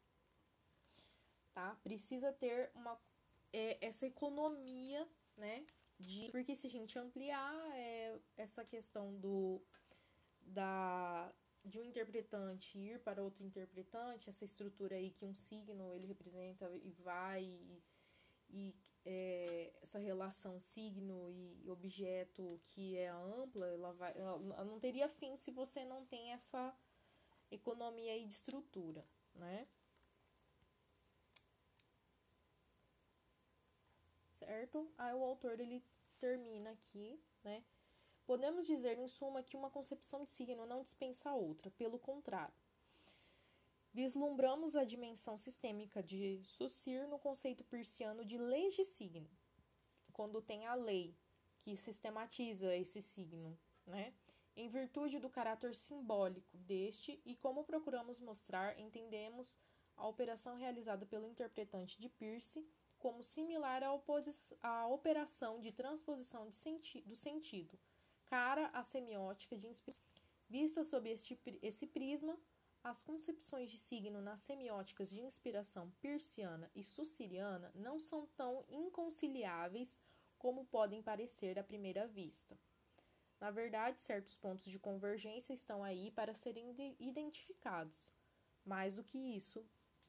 Tá? 1.53 1.77
Precisa 1.83 2.33
ter 2.33 2.71
uma, 2.75 2.97
é, 3.53 3.85
essa 3.85 4.07
economia, 4.07 5.09
né? 5.37 5.65
De, 5.99 6.31
porque 6.31 6.55
se 6.57 6.67
a 6.67 6.71
gente 6.71 6.99
ampliar 6.99 7.55
é, 7.77 8.19
essa 8.37 8.65
questão 8.65 9.15
do 9.17 9.61
da 10.41 11.33
de 11.65 11.79
um 11.79 11.85
interpretante 11.85 12.79
ir 12.79 12.99
para 13.01 13.23
outro 13.23 13.45
interpretante, 13.45 14.29
essa 14.29 14.45
estrutura 14.45 14.97
aí 14.97 15.11
que 15.11 15.25
um 15.25 15.35
signo 15.35 15.93
ele 15.95 16.07
representa 16.07 16.69
e 16.83 16.91
vai 16.93 17.45
e, 17.45 17.83
e 18.51 18.75
é, 19.05 19.73
essa 19.83 19.99
relação 19.99 20.61
signo 20.61 21.31
e 21.31 21.69
objeto 21.69 22.61
que 22.67 22.97
é 22.97 23.09
ampla, 23.09 23.67
ela, 23.67 23.93
vai, 23.93 24.17
ela 24.17 24.65
não 24.65 24.79
teria 24.79 25.09
fim 25.09 25.37
se 25.37 25.51
você 25.51 25.85
não 25.85 26.05
tem 26.07 26.33
essa 26.33 26.77
economia 27.51 28.13
aí 28.13 28.27
de 28.27 28.35
estrutura, 28.35 29.05
né? 29.35 29.67
Certo? 34.33 34.93
Aí 34.99 35.15
o 35.15 35.25
autor 35.25 35.61
ele 35.61 35.85
termina 36.19 36.71
aqui, 36.71 37.21
né? 37.45 37.65
Podemos 38.25 38.67
dizer, 38.67 38.99
em 38.99 39.09
suma, 39.09 39.43
que 39.43 39.57
uma 39.57 39.71
concepção 39.71 40.25
de 40.25 40.31
signo 40.31 40.65
não 40.65 40.83
dispensa 40.83 41.31
a 41.31 41.35
outra, 41.35 41.71
pelo 41.73 41.99
contrário. 41.99 42.55
Vislumbramos 43.93 44.77
a 44.77 44.85
dimensão 44.85 45.37
sistêmica 45.37 46.03
de 46.03 46.41
Saussure 46.47 47.07
no 47.09 47.19
conceito 47.19 47.65
persiano 47.65 48.25
de 48.25 48.39
leis 48.39 48.75
de 48.75 48.85
signo, 48.85 49.29
quando 50.13 50.41
tem 50.41 50.67
a 50.67 50.75
lei 50.75 51.15
que 51.61 51.77
sistematiza 51.77 52.75
esse 52.75 53.03
signo, 53.03 53.59
né? 53.85 54.15
Em 54.55 54.69
virtude 54.69 55.19
do 55.19 55.31
caráter 55.31 55.75
simbólico 55.75 56.57
deste 56.57 57.21
e 57.25 57.35
como 57.37 57.65
procuramos 57.65 58.19
mostrar, 58.21 58.79
entendemos 58.79 59.59
a 59.97 60.07
operação 60.07 60.57
realizada 60.57 61.07
pelo 61.07 61.27
interpretante 61.27 62.01
de 62.01 62.09
Peirce 62.09 62.67
como 62.99 63.23
similar 63.23 63.83
à, 63.83 63.91
à 64.63 64.87
operação 64.87 65.61
de 65.61 65.73
transposição 65.73 66.49
de 66.49 66.57
senti 66.57 67.01
do 67.03 67.17
sentido 67.17 67.79
cara 68.33 68.71
à 68.73 68.83
semiótica 68.83 69.59
de 69.59 69.67
inspiração. 69.67 70.03
Vista 70.49 70.83
sob 70.85 71.07
este, 71.11 71.39
esse 71.61 71.87
prisma, 71.87 72.35
as 72.83 73.03
concepções 73.03 73.71
de 73.71 73.77
signo 73.77 74.23
nas 74.23 74.41
semióticas 74.41 75.11
de 75.11 75.21
inspiração 75.21 75.91
persiana 76.01 76.71
e 76.75 76.83
sussiriana 76.83 77.71
não 77.75 78.01
são 78.01 78.25
tão 78.35 78.65
inconciliáveis 78.71 80.01
como 80.39 80.65
podem 80.65 81.03
parecer 81.03 81.59
à 81.59 81.63
primeira 81.63 82.07
vista. 82.07 82.59
Na 83.39 83.51
verdade, 83.51 84.01
certos 84.01 84.35
pontos 84.35 84.65
de 84.65 84.79
convergência 84.79 85.53
estão 85.53 85.85
aí 85.85 86.11
para 86.11 86.33
serem 86.33 86.75
identificados. 86.99 88.15
Mais 88.65 88.95
do 88.95 89.05
que 89.05 89.19
isso, 89.19 89.63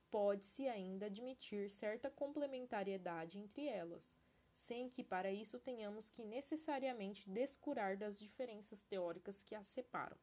pode-se 0.10 0.66
ainda 0.70 1.08
admitir 1.08 1.70
certa 1.70 2.10
complementariedade 2.10 3.38
entre 3.38 3.66
elas, 3.68 4.10
sem 4.54 4.90
que 4.90 5.04
para 5.04 5.32
isso 5.32 5.60
tenhamos 5.60 6.10
que 6.10 6.24
necessariamente 6.24 7.30
descurar 7.30 7.98
das 7.98 8.18
diferenças 8.18 8.82
teóricas 8.84 9.44
que 9.44 9.56
as 9.56 9.68
separam. 9.68 10.18